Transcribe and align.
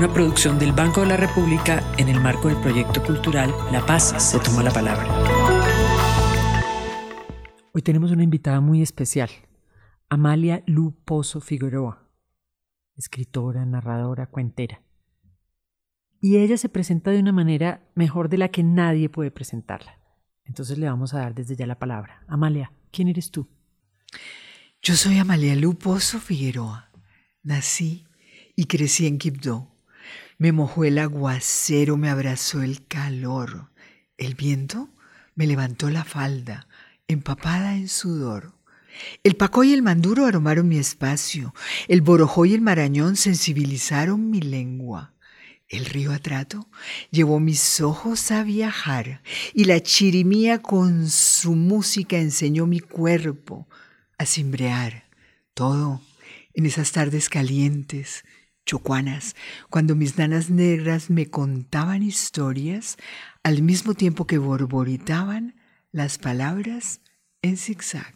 una 0.00 0.14
producción 0.14 0.58
del 0.58 0.72
Banco 0.72 1.02
de 1.02 1.08
la 1.08 1.18
República 1.18 1.84
en 1.98 2.08
el 2.08 2.22
marco 2.22 2.48
del 2.48 2.56
proyecto 2.56 3.02
cultural 3.02 3.54
La 3.70 3.84
Paz 3.84 4.14
se 4.16 4.38
toma 4.38 4.62
la 4.62 4.70
palabra. 4.70 5.06
Hoy 7.74 7.82
tenemos 7.82 8.10
una 8.10 8.22
invitada 8.22 8.62
muy 8.62 8.80
especial, 8.80 9.28
Amalia 10.08 10.62
Lu 10.64 10.96
Pozo 11.04 11.42
Figueroa, 11.42 12.08
escritora, 12.96 13.66
narradora, 13.66 14.24
cuentera. 14.24 14.80
Y 16.18 16.38
ella 16.38 16.56
se 16.56 16.70
presenta 16.70 17.10
de 17.10 17.20
una 17.20 17.32
manera 17.32 17.86
mejor 17.94 18.30
de 18.30 18.38
la 18.38 18.48
que 18.48 18.62
nadie 18.62 19.10
puede 19.10 19.30
presentarla. 19.30 20.00
Entonces 20.44 20.78
le 20.78 20.86
vamos 20.86 21.12
a 21.12 21.18
dar 21.18 21.34
desde 21.34 21.56
ya 21.56 21.66
la 21.66 21.78
palabra. 21.78 22.24
Amalia, 22.26 22.72
¿quién 22.90 23.08
eres 23.08 23.30
tú? 23.30 23.50
Yo 24.80 24.94
soy 24.94 25.18
Amalia 25.18 25.54
Lu 25.56 25.74
Pozo 25.74 26.20
Figueroa. 26.20 26.90
Nací 27.42 28.06
y 28.56 28.64
crecí 28.64 29.06
en 29.06 29.18
Quibdó, 29.18 29.69
me 30.40 30.52
mojó 30.52 30.84
el 30.84 30.98
aguacero, 30.98 31.98
me 31.98 32.08
abrazó 32.08 32.62
el 32.62 32.86
calor. 32.86 33.68
El 34.16 34.34
viento 34.34 34.88
me 35.34 35.46
levantó 35.46 35.90
la 35.90 36.02
falda, 36.02 36.66
empapada 37.08 37.76
en 37.76 37.88
sudor. 37.88 38.54
El 39.22 39.36
pacó 39.36 39.64
y 39.64 39.74
el 39.74 39.82
manduro 39.82 40.24
aromaron 40.24 40.66
mi 40.66 40.78
espacio. 40.78 41.54
El 41.88 42.00
borojó 42.00 42.46
y 42.46 42.54
el 42.54 42.62
marañón 42.62 43.16
sensibilizaron 43.16 44.30
mi 44.30 44.40
lengua. 44.40 45.12
El 45.68 45.84
río 45.84 46.10
Atrato 46.10 46.70
llevó 47.10 47.38
mis 47.38 47.82
ojos 47.82 48.30
a 48.30 48.42
viajar 48.42 49.22
y 49.52 49.64
la 49.64 49.82
chirimía 49.82 50.62
con 50.62 51.10
su 51.10 51.54
música 51.54 52.16
enseñó 52.16 52.66
mi 52.66 52.80
cuerpo 52.80 53.68
a 54.16 54.24
cimbrear. 54.24 55.04
Todo 55.52 56.00
en 56.54 56.64
esas 56.64 56.92
tardes 56.92 57.28
calientes, 57.28 58.24
chocuanas, 58.66 59.36
cuando 59.68 59.96
mis 59.96 60.18
nanas 60.18 60.50
negras 60.50 61.10
me 61.10 61.26
contaban 61.26 62.02
historias 62.02 62.96
al 63.42 63.62
mismo 63.62 63.94
tiempo 63.94 64.26
que 64.26 64.38
borboritaban 64.38 65.54
las 65.92 66.18
palabras 66.18 67.00
en 67.42 67.56
zigzag. 67.56 68.14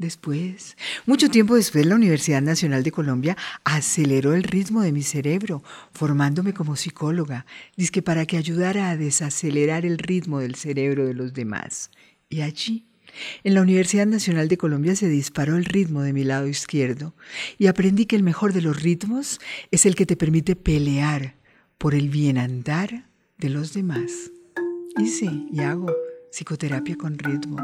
Después, 0.00 0.78
mucho 1.04 1.28
tiempo 1.28 1.56
después, 1.56 1.84
la 1.84 1.94
Universidad 1.94 2.40
Nacional 2.40 2.82
de 2.82 2.90
Colombia 2.90 3.36
aceleró 3.64 4.32
el 4.32 4.44
ritmo 4.44 4.80
de 4.80 4.92
mi 4.92 5.02
cerebro, 5.02 5.62
formándome 5.92 6.54
como 6.54 6.74
psicóloga, 6.74 7.44
que 7.92 8.00
para 8.00 8.24
que 8.24 8.38
ayudara 8.38 8.88
a 8.88 8.96
desacelerar 8.96 9.84
el 9.84 9.98
ritmo 9.98 10.38
del 10.40 10.54
cerebro 10.54 11.06
de 11.06 11.12
los 11.12 11.34
demás. 11.34 11.90
Y 12.30 12.40
allí 12.40 12.89
en 13.44 13.54
la 13.54 13.62
Universidad 13.62 14.06
Nacional 14.06 14.48
de 14.48 14.56
Colombia 14.56 14.96
se 14.96 15.08
disparó 15.08 15.56
el 15.56 15.64
ritmo 15.64 16.02
de 16.02 16.12
mi 16.12 16.24
lado 16.24 16.46
izquierdo 16.46 17.14
y 17.58 17.66
aprendí 17.66 18.06
que 18.06 18.16
el 18.16 18.22
mejor 18.22 18.52
de 18.52 18.62
los 18.62 18.82
ritmos 18.82 19.40
es 19.70 19.86
el 19.86 19.94
que 19.94 20.06
te 20.06 20.16
permite 20.16 20.56
pelear 20.56 21.36
por 21.78 21.94
el 21.94 22.08
bien 22.08 22.38
andar 22.38 23.06
de 23.38 23.48
los 23.48 23.72
demás. 23.72 24.30
Y 24.98 25.06
sí, 25.06 25.48
y 25.52 25.60
hago 25.60 25.94
psicoterapia 26.30 26.96
con 26.96 27.18
ritmo. 27.18 27.56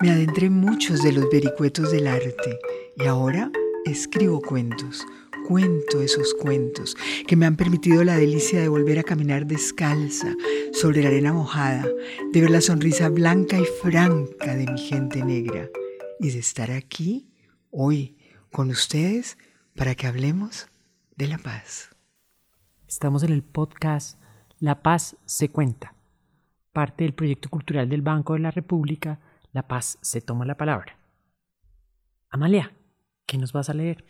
Me 0.00 0.10
adentré 0.10 0.46
en 0.46 0.54
muchos 0.54 1.02
de 1.02 1.12
los 1.12 1.28
vericuetos 1.30 1.90
del 1.90 2.06
arte 2.06 2.58
y 2.96 3.04
ahora 3.06 3.50
escribo 3.84 4.40
cuentos 4.40 5.04
cuento 5.46 6.00
esos 6.00 6.34
cuentos 6.34 6.96
que 7.28 7.36
me 7.36 7.46
han 7.46 7.56
permitido 7.56 8.02
la 8.02 8.16
delicia 8.16 8.60
de 8.60 8.68
volver 8.68 8.98
a 8.98 9.04
caminar 9.04 9.46
descalza 9.46 10.34
sobre 10.72 11.02
la 11.02 11.08
arena 11.08 11.32
mojada, 11.32 11.86
de 12.32 12.40
ver 12.40 12.50
la 12.50 12.60
sonrisa 12.60 13.08
blanca 13.10 13.56
y 13.56 13.64
franca 13.64 14.56
de 14.56 14.66
mi 14.66 14.80
gente 14.80 15.24
negra 15.24 15.68
y 16.18 16.30
de 16.30 16.40
estar 16.40 16.72
aquí 16.72 17.30
hoy 17.70 18.16
con 18.50 18.70
ustedes 18.70 19.38
para 19.76 19.94
que 19.94 20.08
hablemos 20.08 20.66
de 21.14 21.28
la 21.28 21.38
paz. 21.38 21.90
Estamos 22.88 23.22
en 23.22 23.32
el 23.32 23.44
podcast 23.44 24.20
La 24.58 24.82
paz 24.82 25.16
se 25.26 25.50
cuenta, 25.50 25.94
parte 26.72 27.04
del 27.04 27.14
proyecto 27.14 27.50
cultural 27.50 27.88
del 27.88 28.02
Banco 28.02 28.32
de 28.32 28.40
la 28.40 28.50
República, 28.50 29.20
La 29.52 29.68
paz 29.68 29.98
se 30.02 30.20
toma 30.20 30.44
la 30.44 30.56
palabra. 30.56 30.98
Amalia, 32.30 32.72
¿qué 33.26 33.38
nos 33.38 33.52
vas 33.52 33.70
a 33.70 33.74
leer? 33.74 34.04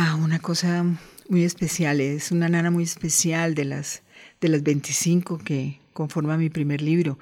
Ah, 0.00 0.14
una 0.14 0.38
cosa 0.38 0.84
muy 1.28 1.42
especial, 1.42 2.00
es 2.00 2.30
una 2.30 2.48
nana 2.48 2.70
muy 2.70 2.84
especial 2.84 3.56
de 3.56 3.64
las, 3.64 4.02
de 4.40 4.48
las 4.48 4.62
25 4.62 5.38
que 5.38 5.80
conforman 5.92 6.38
mi 6.38 6.50
primer 6.50 6.80
libro. 6.82 7.18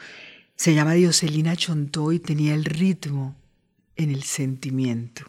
Se 0.56 0.74
llama 0.74 0.92
Dioselina 0.92 1.56
Chontó 1.56 2.12
y 2.12 2.18
tenía 2.18 2.52
el 2.52 2.66
ritmo 2.66 3.34
en 3.96 4.10
el 4.10 4.24
sentimiento. 4.24 5.22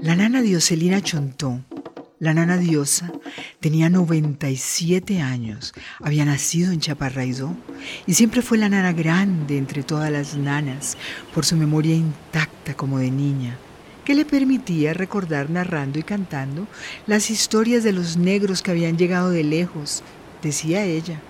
La 0.00 0.14
nana 0.14 0.42
Dioselina 0.42 1.00
Chontó 1.00 1.60
la 2.18 2.32
nana 2.32 2.56
diosa 2.56 3.12
tenía 3.60 3.90
97 3.90 5.20
años, 5.20 5.74
había 6.00 6.24
nacido 6.24 6.72
en 6.72 6.80
Chaparraidó 6.80 7.54
y 8.06 8.14
siempre 8.14 8.40
fue 8.40 8.56
la 8.56 8.70
nana 8.70 8.92
grande 8.92 9.58
entre 9.58 9.82
todas 9.82 10.10
las 10.10 10.34
nanas 10.34 10.96
por 11.34 11.44
su 11.44 11.56
memoria 11.56 11.94
intacta 11.94 12.74
como 12.74 12.98
de 12.98 13.10
niña, 13.10 13.58
que 14.04 14.14
le 14.14 14.24
permitía 14.24 14.94
recordar 14.94 15.50
narrando 15.50 15.98
y 15.98 16.02
cantando 16.02 16.66
las 17.06 17.30
historias 17.30 17.84
de 17.84 17.92
los 17.92 18.16
negros 18.16 18.62
que 18.62 18.70
habían 18.70 18.96
llegado 18.96 19.30
de 19.30 19.44
lejos, 19.44 20.02
decía 20.42 20.84
ella. 20.84 21.20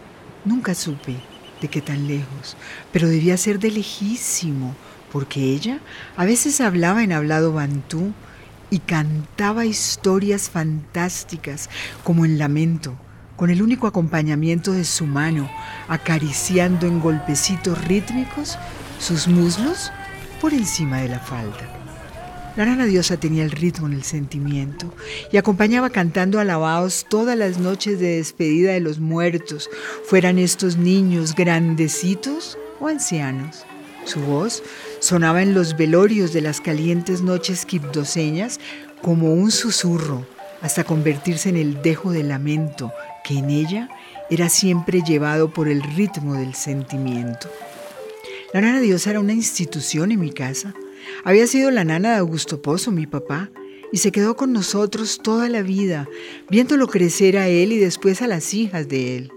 Nunca 0.44 0.76
supe 0.76 1.16
de 1.60 1.68
qué 1.68 1.80
tan 1.80 2.06
lejos, 2.06 2.56
pero 2.92 3.08
debía 3.08 3.36
ser 3.36 3.58
de 3.58 3.72
lejísimo, 3.72 4.76
porque 5.10 5.41
ella 5.41 5.80
a 6.16 6.24
veces 6.24 6.60
hablaba 6.60 7.03
en 7.03 7.12
hablado 7.12 7.53
bantú 7.53 8.12
y 8.71 8.81
cantaba 8.81 9.65
historias 9.65 10.50
fantásticas 10.50 11.71
como 12.04 12.25
en 12.25 12.38
lamento, 12.38 12.97
con 13.37 13.50
el 13.50 13.62
único 13.62 13.87
acompañamiento 13.87 14.72
de 14.72 14.84
su 14.84 15.06
mano, 15.06 15.50
acariciando 15.88 16.87
en 16.87 17.00
golpecitos 17.00 17.84
rítmicos 17.87 18.59
sus 18.99 19.28
muslos 19.28 19.93
por 20.41 20.54
encima 20.54 21.00
de 21.00 21.09
la 21.09 21.19
falda. 21.19 21.77
La 22.56 22.65
rana 22.65 22.87
diosa 22.87 23.19
tenía 23.19 23.44
el 23.44 23.50
ritmo 23.50 23.87
en 23.87 23.93
el 23.93 24.03
sentimiento 24.03 24.94
y 25.31 25.37
acompañaba 25.37 25.91
cantando 25.91 26.41
alabados 26.41 27.04
todas 27.06 27.37
las 27.37 27.59
noches 27.59 28.00
de 28.00 28.16
despedida 28.16 28.72
de 28.72 28.81
los 28.81 28.98
muertos, 28.98 29.69
fueran 30.06 30.38
estos 30.38 30.78
niños 30.78 31.34
grandecitos 31.34 32.56
o 32.81 32.88
ancianos. 32.88 33.66
Su 34.06 34.21
voz 34.21 34.62
sonaba 35.01 35.43
en 35.43 35.55
los 35.55 35.77
velorios 35.77 36.33
de 36.33 36.41
las 36.41 36.61
calientes 36.61 37.23
noches 37.23 37.67
quibdoseñas 37.67 38.61
como 39.03 39.33
un 39.33 39.51
susurro, 39.51 40.27
hasta 40.62 40.84
convertirse 40.84 41.49
en 41.49 41.57
el 41.57 41.83
dejo 41.83 42.12
de 42.12 42.23
lamento 42.23 42.93
que 43.25 43.39
en 43.39 43.51
ella 43.51 43.89
era 44.31 44.49
siempre 44.49 45.03
llevado 45.03 45.53
por 45.53 45.69
el 45.69 45.83
ritmo 45.83 46.34
del 46.34 46.55
sentimiento. 46.55 47.49
La 48.53 48.61
nana 48.61 48.81
diosa 48.81 49.10
era 49.10 49.21
una 49.21 49.33
institución 49.33 50.13
en 50.13 50.21
mi 50.21 50.31
casa. 50.31 50.75
Había 51.25 51.47
sido 51.47 51.71
la 51.71 51.84
nana 51.84 52.13
de 52.13 52.16
Augusto 52.16 52.63
Pozo, 52.63 52.91
mi 52.91 53.07
papá, 53.07 53.51
y 53.92 53.99
se 53.99 54.13
quedó 54.13 54.37
con 54.37 54.53
nosotros 54.53 55.21
toda 55.22 55.49
la 55.49 55.63
vida, 55.63 56.09
viéndolo 56.49 56.89
crecer 56.89 57.37
a 57.37 57.49
él 57.49 57.72
y 57.72 57.78
después 57.78 58.22
a 58.22 58.27
las 58.27 58.54
hijas 58.54 58.89
de 58.89 59.16
él. 59.16 59.33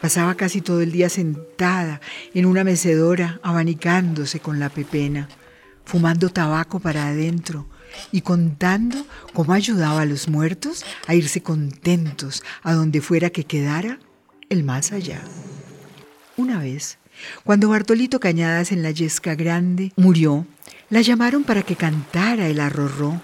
Pasaba 0.00 0.34
casi 0.34 0.62
todo 0.62 0.80
el 0.80 0.92
día 0.92 1.08
sentada 1.08 2.00
en 2.32 2.46
una 2.46 2.64
mecedora, 2.64 3.38
abanicándose 3.42 4.40
con 4.40 4.58
la 4.58 4.70
pepena, 4.70 5.28
fumando 5.84 6.30
tabaco 6.30 6.80
para 6.80 7.08
adentro 7.08 7.66
y 8.12 8.22
contando 8.22 9.04
cómo 9.34 9.52
ayudaba 9.52 10.02
a 10.02 10.06
los 10.06 10.28
muertos 10.28 10.84
a 11.06 11.14
irse 11.14 11.42
contentos 11.42 12.42
a 12.62 12.72
donde 12.72 13.00
fuera 13.00 13.30
que 13.30 13.44
quedara 13.44 13.98
el 14.48 14.64
más 14.64 14.92
allá. 14.92 15.20
Una 16.36 16.58
vez, 16.60 16.98
cuando 17.44 17.68
Bartolito 17.68 18.20
Cañadas 18.20 18.72
en 18.72 18.82
la 18.82 18.92
Yesca 18.92 19.34
Grande 19.34 19.92
murió, 19.96 20.46
la 20.88 21.02
llamaron 21.02 21.44
para 21.44 21.62
que 21.62 21.76
cantara 21.76 22.48
el 22.48 22.60
arrorró 22.60 23.20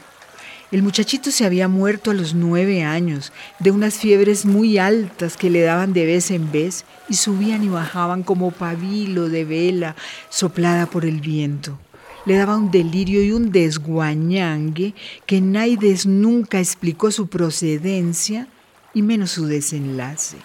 el 0.72 0.82
muchachito 0.82 1.30
se 1.30 1.44
había 1.44 1.68
muerto 1.68 2.10
a 2.10 2.14
los 2.14 2.34
nueve 2.34 2.82
años 2.82 3.32
de 3.60 3.70
unas 3.70 3.94
fiebres 3.94 4.44
muy 4.44 4.78
altas 4.78 5.36
que 5.36 5.48
le 5.48 5.60
daban 5.60 5.92
de 5.92 6.06
vez 6.06 6.30
en 6.32 6.50
vez 6.50 6.84
y 7.08 7.14
subían 7.14 7.62
y 7.62 7.68
bajaban 7.68 8.24
como 8.24 8.50
pabilo 8.50 9.28
de 9.28 9.44
vela 9.44 9.94
soplada 10.28 10.86
por 10.86 11.04
el 11.04 11.20
viento. 11.20 11.78
le 12.24 12.34
daba 12.34 12.56
un 12.56 12.72
delirio 12.72 13.22
y 13.22 13.30
un 13.30 13.52
desguañangue 13.52 14.94
que 15.26 15.40
Naides 15.40 16.06
nunca 16.06 16.58
explicó 16.58 17.12
su 17.12 17.28
procedencia 17.28 18.48
y 18.92 19.02
menos 19.02 19.30
su 19.30 19.46
desenlace. 19.46 20.36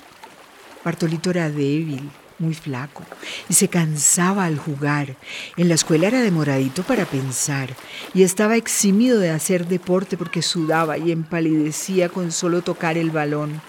Bartolito 0.86 1.32
era 1.32 1.50
débil, 1.50 2.08
muy 2.42 2.54
flaco, 2.54 3.04
y 3.48 3.54
se 3.54 3.68
cansaba 3.70 4.46
al 4.46 4.58
jugar. 4.58 5.16
En 5.58 5.70
la 5.70 5.76
escuela 5.76 6.08
era 6.08 6.22
demoradito 6.22 6.84
para 6.84 7.06
pensar, 7.06 7.76
y 8.14 8.24
estaba 8.24 8.58
eximido 8.58 9.20
de 9.20 9.30
hacer 9.30 9.68
deporte 9.68 10.18
porque 10.18 10.42
sudaba 10.42 10.98
y 10.98 11.12
empalidecía 11.12 12.10
con 12.10 12.32
solo 12.32 12.62
tocar 12.62 12.98
el 12.98 13.12
balón. 13.12 13.62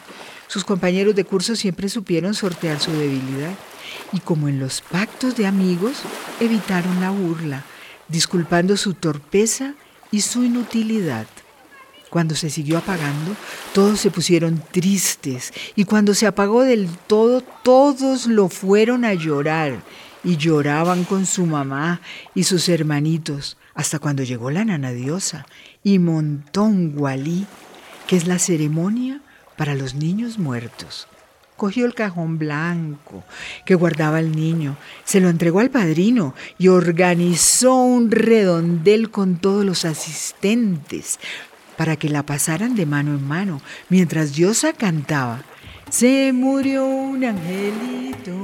Sus 0.48 0.64
compañeros 0.64 1.14
de 1.14 1.24
curso 1.24 1.56
siempre 1.56 1.88
supieron 1.88 2.34
sortear 2.34 2.80
su 2.80 2.92
debilidad, 2.92 3.54
y 4.12 4.20
como 4.20 4.48
en 4.48 4.58
los 4.58 4.80
pactos 4.80 5.36
de 5.36 5.46
amigos, 5.46 6.02
evitaron 6.40 7.00
la 7.00 7.10
burla, 7.10 7.64
disculpando 8.08 8.76
su 8.76 8.94
torpeza 8.94 9.74
y 10.10 10.20
su 10.20 10.44
inutilidad. 10.44 11.26
Cuando 12.12 12.34
se 12.34 12.50
siguió 12.50 12.76
apagando, 12.76 13.34
todos 13.72 13.98
se 13.98 14.10
pusieron 14.10 14.62
tristes 14.70 15.50
y 15.74 15.86
cuando 15.86 16.12
se 16.12 16.26
apagó 16.26 16.62
del 16.62 16.90
todo, 17.06 17.40
todos 17.40 18.26
lo 18.26 18.50
fueron 18.50 19.06
a 19.06 19.14
llorar 19.14 19.82
y 20.22 20.36
lloraban 20.36 21.04
con 21.04 21.24
su 21.24 21.46
mamá 21.46 22.02
y 22.34 22.44
sus 22.44 22.68
hermanitos 22.68 23.56
hasta 23.72 23.98
cuando 23.98 24.24
llegó 24.24 24.50
la 24.50 24.62
nana 24.62 24.92
diosa 24.92 25.46
y 25.82 25.98
montó 25.98 26.64
un 26.64 26.94
gualí, 26.94 27.46
que 28.06 28.16
es 28.16 28.26
la 28.26 28.38
ceremonia 28.38 29.22
para 29.56 29.74
los 29.74 29.94
niños 29.94 30.38
muertos. 30.38 31.08
Cogió 31.56 31.86
el 31.86 31.94
cajón 31.94 32.36
blanco 32.36 33.24
que 33.64 33.74
guardaba 33.74 34.20
el 34.20 34.36
niño, 34.36 34.76
se 35.04 35.20
lo 35.20 35.30
entregó 35.30 35.60
al 35.60 35.70
padrino 35.70 36.34
y 36.58 36.68
organizó 36.68 37.74
un 37.76 38.10
redondel 38.10 39.10
con 39.10 39.36
todos 39.36 39.64
los 39.64 39.86
asistentes, 39.86 41.18
para 41.82 41.96
que 41.96 42.08
la 42.08 42.24
pasaran 42.24 42.76
de 42.76 42.86
mano 42.86 43.10
en 43.10 43.26
mano, 43.26 43.60
mientras 43.88 44.36
Diosa 44.36 44.72
cantaba, 44.72 45.42
Se 45.90 46.32
murió 46.32 46.86
un 46.86 47.24
angelito, 47.24 48.36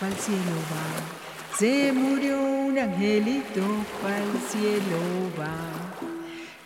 pa'l 0.00 0.14
cielo 0.14 0.56
va. 0.72 1.58
Se 1.58 1.92
murió 1.92 2.40
un 2.40 2.78
angelito, 2.78 3.60
pa'l 4.00 4.32
cielo 4.50 4.98
va. 5.38 5.52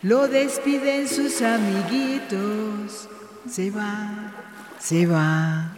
Lo 0.03 0.29
despiden 0.29 1.05
sus 1.09 1.41
amiguitos, 1.41 3.09
se 3.45 3.69
va, 3.69 4.31
se 4.79 5.05
va. 5.05 5.73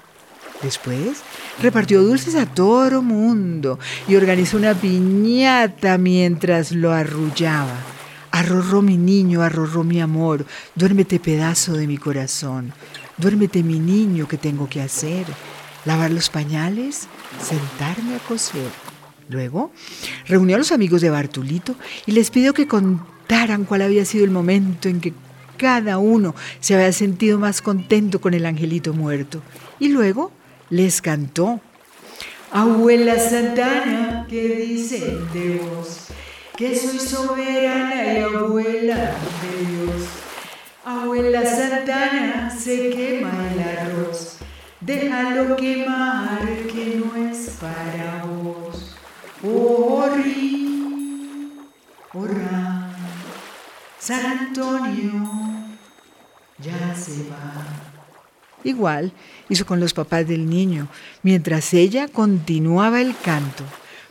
Después 0.61 1.23
repartió 1.63 2.03
dulces 2.03 2.35
a 2.35 2.45
todo 2.45 3.01
mundo 3.01 3.79
y 4.07 4.17
organizó 4.17 4.57
una 4.57 4.75
piñata 4.75 5.97
mientras 5.97 6.73
lo 6.73 6.91
arrullaba. 6.91 7.98
Arrorró 8.31 8.81
mi 8.81 8.97
niño, 8.97 9.41
arrorró 9.41 9.83
mi 9.83 10.01
amor, 10.01 10.45
duérmete 10.75 11.19
pedazo 11.19 11.73
de 11.73 11.87
mi 11.87 11.97
corazón, 11.97 12.73
duérmete 13.17 13.63
mi 13.63 13.79
niño 13.79 14.27
que 14.27 14.37
tengo 14.37 14.69
que 14.69 14.81
hacer, 14.81 15.25
lavar 15.85 16.11
los 16.11 16.29
pañales, 16.29 17.07
sentarme 17.41 18.15
a 18.15 18.19
coser. 18.19 18.69
Luego 19.29 19.71
reunió 20.27 20.55
a 20.55 20.59
los 20.59 20.71
amigos 20.71 21.01
de 21.01 21.09
Bartulito 21.09 21.75
y 22.05 22.11
les 22.13 22.31
pidió 22.31 22.53
que 22.53 22.67
contaran 22.67 23.65
cuál 23.65 23.83
había 23.83 24.05
sido 24.05 24.25
el 24.25 24.31
momento 24.31 24.89
en 24.89 25.01
que 25.01 25.13
cada 25.57 25.97
uno 25.99 26.33
se 26.61 26.73
había 26.73 26.91
sentido 26.93 27.37
más 27.37 27.61
contento 27.61 28.21
con 28.21 28.33
el 28.33 28.45
angelito 28.45 28.93
muerto. 28.93 29.41
Y 29.79 29.89
luego 29.89 30.31
les 30.69 31.01
cantó. 31.01 31.61
Abuela 32.51 33.19
Santana, 33.19 34.25
¿qué 34.27 34.55
dicen 34.55 35.19
de 35.33 35.59
vos? 35.59 36.08
Que 36.59 36.75
soy 36.75 36.99
soberana 36.99 38.03
y 38.03 38.17
abuela 38.17 39.15
de 39.41 39.65
Dios. 39.65 40.03
Abuela 40.83 41.45
Santana, 41.45 42.49
se 42.49 42.89
quema 42.89 43.31
el 43.53 43.61
arroz, 43.61 44.39
déjalo 44.81 45.55
quemar 45.55 46.45
que 46.67 47.01
no 47.01 47.15
es 47.15 47.51
para 47.61 48.25
vos. 48.25 48.93
Orri, 49.41 50.67
orra, 52.13 52.89
San 53.97 54.25
Antonio 54.25 55.29
ya 56.57 56.93
se 56.93 57.29
va. 57.29 57.53
Igual 58.65 59.13
hizo 59.47 59.65
con 59.65 59.79
los 59.79 59.93
papás 59.93 60.27
del 60.27 60.49
niño, 60.49 60.89
mientras 61.23 61.73
ella 61.73 62.09
continuaba 62.09 62.99
el 62.99 63.15
canto. 63.15 63.63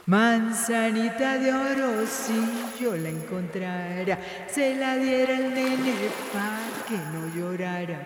Manzanita 0.09 1.37
de 1.37 1.53
oro, 1.53 2.07
si 2.07 2.83
yo 2.83 2.97
la 2.97 3.11
encontrara, 3.11 4.19
se 4.51 4.75
la 4.75 4.97
diera 4.97 5.37
al 5.37 5.53
nene 5.53 5.93
para 6.33 6.67
que 6.89 6.97
no 7.13 7.29
llorara. 7.37 8.01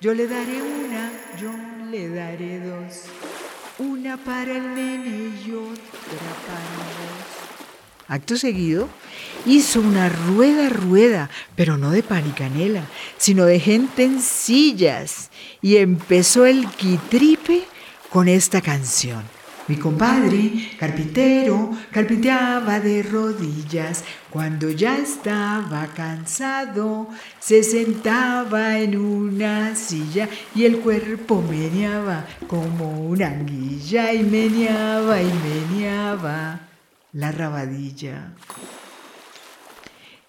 Yo 0.00 0.14
le 0.14 0.28
daré 0.28 0.62
una, 0.62 1.10
yo 1.36 1.50
le 1.90 2.10
daré 2.10 2.60
dos, 2.60 3.06
una 3.80 4.18
para 4.18 4.56
el 4.56 4.72
nene 4.72 5.32
y 5.44 5.50
otra 5.50 6.30
para 6.46 6.76
vos. 6.86 8.06
Acto 8.06 8.36
seguido, 8.36 8.88
hizo 9.46 9.80
una 9.80 10.08
rueda 10.08 10.68
rueda, 10.68 11.28
pero 11.56 11.76
no 11.76 11.90
de 11.90 12.04
pan 12.04 12.22
y 12.28 12.30
canela, 12.30 12.84
sino 13.16 13.46
de 13.46 13.58
gente 13.58 14.04
en 14.04 14.22
sillas, 14.22 15.32
y 15.60 15.78
empezó 15.78 16.46
el 16.46 16.68
quitripe 16.68 17.64
con 18.10 18.28
esta 18.28 18.60
canción. 18.60 19.39
Mi 19.70 19.76
compadre, 19.76 20.50
carpintero, 20.80 21.70
carpinteaba 21.92 22.80
de 22.80 23.04
rodillas. 23.04 24.02
Cuando 24.28 24.68
ya 24.68 24.98
estaba 24.98 25.86
cansado, 25.94 27.06
se 27.38 27.62
sentaba 27.62 28.80
en 28.80 28.98
una 28.98 29.76
silla 29.76 30.28
y 30.56 30.64
el 30.64 30.78
cuerpo 30.80 31.40
meneaba 31.40 32.26
como 32.48 33.06
una 33.06 33.28
anguilla 33.28 34.12
y 34.12 34.24
meneaba 34.24 35.22
y 35.22 35.30
meneaba 35.48 36.62
la 37.12 37.30
rabadilla. 37.30 38.32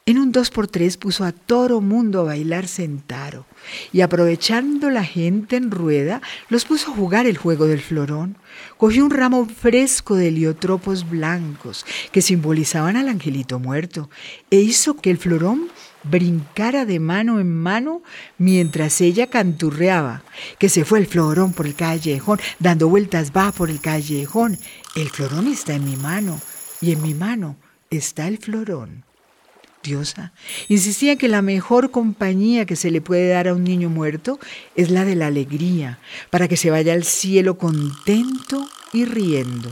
En 0.05 0.19
un 0.19 0.31
dos 0.31 0.51
por 0.51 0.67
tres 0.67 0.97
puso 0.97 1.23
a 1.23 1.31
todo 1.31 1.79
mundo 1.79 2.21
a 2.21 2.25
bailar 2.25 2.67
sentaro 2.67 3.45
y 3.91 4.01
aprovechando 4.01 4.89
la 4.89 5.03
gente 5.03 5.55
en 5.55 5.71
rueda, 5.71 6.21
los 6.49 6.65
puso 6.65 6.91
a 6.91 6.95
jugar 6.95 7.25
el 7.25 7.37
juego 7.37 7.65
del 7.65 7.81
florón. 7.81 8.37
Cogió 8.81 9.05
un 9.05 9.11
ramo 9.11 9.45
fresco 9.45 10.15
de 10.15 10.29
heliotropos 10.29 11.07
blancos 11.07 11.85
que 12.11 12.23
simbolizaban 12.23 12.97
al 12.97 13.09
angelito 13.09 13.59
muerto 13.59 14.09
e 14.49 14.55
hizo 14.55 14.95
que 14.95 15.11
el 15.11 15.19
florón 15.19 15.67
brincara 16.03 16.83
de 16.85 16.99
mano 16.99 17.39
en 17.39 17.53
mano 17.53 18.01
mientras 18.39 18.99
ella 19.01 19.27
canturreaba, 19.27 20.23
que 20.57 20.67
se 20.67 20.83
fue 20.83 20.97
el 20.97 21.05
florón 21.05 21.53
por 21.53 21.67
el 21.67 21.75
callejón, 21.75 22.39
dando 22.57 22.89
vueltas 22.89 23.31
va 23.37 23.51
por 23.51 23.69
el 23.69 23.81
callejón. 23.81 24.57
El 24.95 25.11
florón 25.11 25.45
está 25.45 25.75
en 25.75 25.85
mi 25.85 25.95
mano 25.95 26.41
y 26.81 26.91
en 26.91 27.03
mi 27.03 27.13
mano 27.13 27.57
está 27.91 28.27
el 28.27 28.39
florón 28.39 29.05
diosa. 29.83 30.33
Insistía 30.67 31.15
que 31.15 31.27
la 31.27 31.41
mejor 31.41 31.91
compañía 31.91 32.65
que 32.65 32.75
se 32.75 32.91
le 32.91 33.01
puede 33.01 33.29
dar 33.29 33.47
a 33.47 33.53
un 33.53 33.63
niño 33.63 33.89
muerto 33.89 34.39
es 34.75 34.89
la 34.89 35.05
de 35.05 35.15
la 35.15 35.27
alegría, 35.27 35.99
para 36.29 36.47
que 36.47 36.57
se 36.57 36.69
vaya 36.69 36.93
al 36.93 37.03
cielo 37.03 37.57
contento 37.57 38.67
y 38.93 39.05
riendo. 39.05 39.69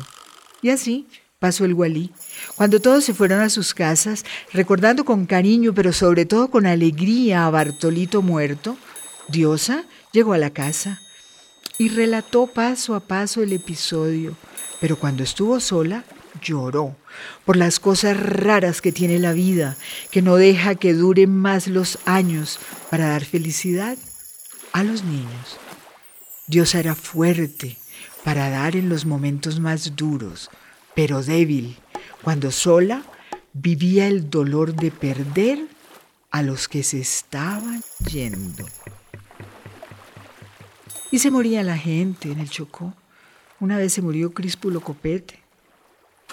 Y 0.61 0.69
así 0.69 1.07
pasó 1.39 1.65
el 1.65 1.73
gualí. 1.73 2.11
Cuando 2.55 2.79
todos 2.79 3.03
se 3.03 3.13
fueron 3.13 3.39
a 3.41 3.49
sus 3.49 3.73
casas, 3.73 4.25
recordando 4.51 5.05
con 5.05 5.25
cariño, 5.25 5.73
pero 5.73 5.93
sobre 5.93 6.25
todo 6.25 6.49
con 6.49 6.65
alegría 6.65 7.45
a 7.45 7.49
Bartolito 7.49 8.21
muerto, 8.21 8.77
Diosa 9.29 9.85
llegó 10.11 10.33
a 10.33 10.37
la 10.37 10.49
casa 10.49 11.01
y 11.77 11.87
relató 11.87 12.47
paso 12.47 12.93
a 12.93 12.99
paso 12.99 13.41
el 13.41 13.53
episodio, 13.53 14.35
pero 14.81 14.97
cuando 14.97 15.23
estuvo 15.23 15.59
sola, 15.59 16.03
lloró 16.41 16.95
por 17.45 17.57
las 17.57 17.79
cosas 17.79 18.17
raras 18.17 18.81
que 18.81 18.91
tiene 18.91 19.19
la 19.19 19.33
vida, 19.33 19.77
que 20.11 20.21
no 20.21 20.35
deja 20.35 20.75
que 20.75 20.93
duren 20.93 21.35
más 21.35 21.67
los 21.67 21.99
años 22.05 22.59
para 22.89 23.09
dar 23.09 23.25
felicidad 23.25 23.97
a 24.73 24.83
los 24.83 25.03
niños. 25.03 25.57
Dios 26.47 26.75
era 26.75 26.95
fuerte 26.95 27.77
para 28.23 28.49
dar 28.49 28.75
en 28.75 28.89
los 28.89 29.05
momentos 29.05 29.59
más 29.59 29.95
duros, 29.95 30.49
pero 30.95 31.23
débil, 31.23 31.77
cuando 32.23 32.51
sola 32.51 33.03
vivía 33.53 34.07
el 34.07 34.29
dolor 34.29 34.75
de 34.75 34.91
perder 34.91 35.67
a 36.31 36.41
los 36.41 36.67
que 36.67 36.83
se 36.83 36.99
estaban 36.99 37.81
yendo. 38.09 38.65
Y 41.11 41.19
se 41.19 41.31
moría 41.31 41.63
la 41.63 41.77
gente 41.77 42.31
en 42.31 42.39
el 42.39 42.49
Chocó. 42.49 42.93
Una 43.59 43.77
vez 43.77 43.93
se 43.93 44.01
murió 44.01 44.31
Críspulo 44.31 44.81
Copete, 44.81 45.39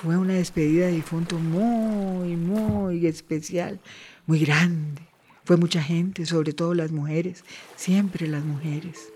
fue 0.03 0.19
una 0.19 0.35
despedida 0.35 0.87
de 0.87 0.93
difunto 0.93 1.39
muy, 1.39 2.37
muy 2.37 3.07
especial, 3.07 3.81
muy 4.27 4.41
grande. 4.41 5.01
Fue 5.45 5.57
mucha 5.57 5.83
gente, 5.83 6.27
sobre 6.27 6.53
todo 6.53 6.75
las 6.75 6.93
mujeres, 6.93 7.45
siempre 7.77 8.29
las 8.29 8.45
mujeres. 8.45 9.11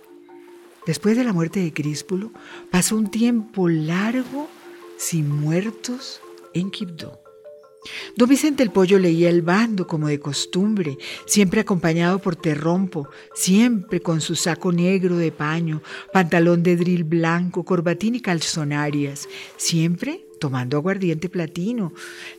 Después 0.87 1.19
de 1.19 1.25
la 1.25 1.35
muerte 1.35 1.61
de 1.61 1.75
Críspulo, 1.75 2.33
pasó 2.71 2.97
un 2.97 3.11
tiempo 3.11 3.69
largo 3.69 4.49
sin 4.97 5.29
muertos 5.29 6.23
en 6.55 6.71
Quibdó. 6.71 7.21
Don 8.17 8.29
Vicente 8.29 8.63
el 8.63 8.71
Pollo 8.71 8.99
leía 8.99 9.29
el 9.29 9.43
bando 9.43 9.87
como 9.87 10.09
de 10.09 10.19
costumbre, 10.19 10.97
siempre 11.27 11.61
acompañado 11.61 12.21
por 12.21 12.37
Terrompo, 12.37 13.09
siempre 13.35 14.01
con 14.01 14.23
su 14.23 14.35
saco 14.35 14.73
negro 14.73 15.19
de 15.19 15.33
paño, 15.33 15.83
pantalón 16.13 16.63
de 16.63 16.77
dril 16.77 17.05
blanco, 17.05 17.65
corbatín 17.65 18.15
y 18.15 18.21
calzonarias, 18.21 19.29
siempre 19.57 20.30
tomando 20.41 20.79
aguardiente 20.79 21.29
platino 21.29 21.93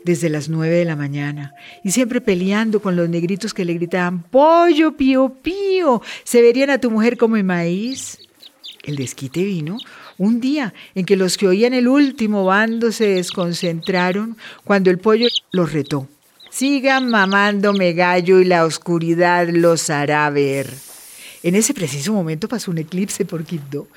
desde 0.04 0.30
las 0.30 0.50
nueve 0.50 0.76
de 0.76 0.86
la 0.86 0.98
mañana 0.98 1.54
y 1.84 1.92
siempre 1.92 2.20
peleando 2.20 2.82
con 2.82 2.98
los 2.98 3.08
negritos 3.08 3.54
que 3.54 3.64
le 3.64 3.76
gritaban, 3.76 4.24
pollo, 4.24 4.98
pío, 4.98 5.34
pío, 5.42 6.02
se 6.26 6.42
verían 6.42 6.72
a 6.72 6.80
tu 6.80 6.92
mujer 6.92 7.18
como 7.18 7.38
el 7.38 7.46
maíz. 7.46 8.18
El 8.84 8.96
desquite 8.96 9.44
vino 9.44 9.78
un 10.18 10.42
día 10.42 10.74
en 10.96 11.06
que 11.06 11.16
los 11.16 11.38
que 11.38 11.48
oían 11.48 11.74
el 11.74 11.88
último 11.88 12.46
bando 12.46 12.92
se 12.92 13.08
desconcentraron 13.08 14.38
cuando 14.64 14.90
el 14.90 15.00
pollo 15.00 15.28
los 15.52 15.72
retó. 15.72 16.08
Sigan 16.50 17.10
mamándome 17.10 17.94
gallo 17.94 18.40
y 18.42 18.46
la 18.46 18.66
oscuridad 18.66 19.48
los 19.50 19.90
hará 19.90 20.30
ver. 20.30 20.70
En 21.44 21.56
ese 21.56 21.74
preciso 21.74 22.14
momento 22.14 22.48
pasó 22.48 22.72
un 22.72 22.78
eclipse 22.78 23.26
por 23.26 23.46
Quibdó. 23.46 23.88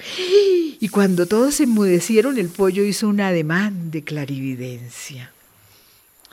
Y 0.84 0.90
cuando 0.90 1.24
todos 1.24 1.54
se 1.54 1.62
enmudecieron, 1.62 2.36
el 2.36 2.50
pollo 2.50 2.84
hizo 2.84 3.08
un 3.08 3.22
ademán 3.22 3.90
de 3.90 4.04
clarividencia. 4.04 5.32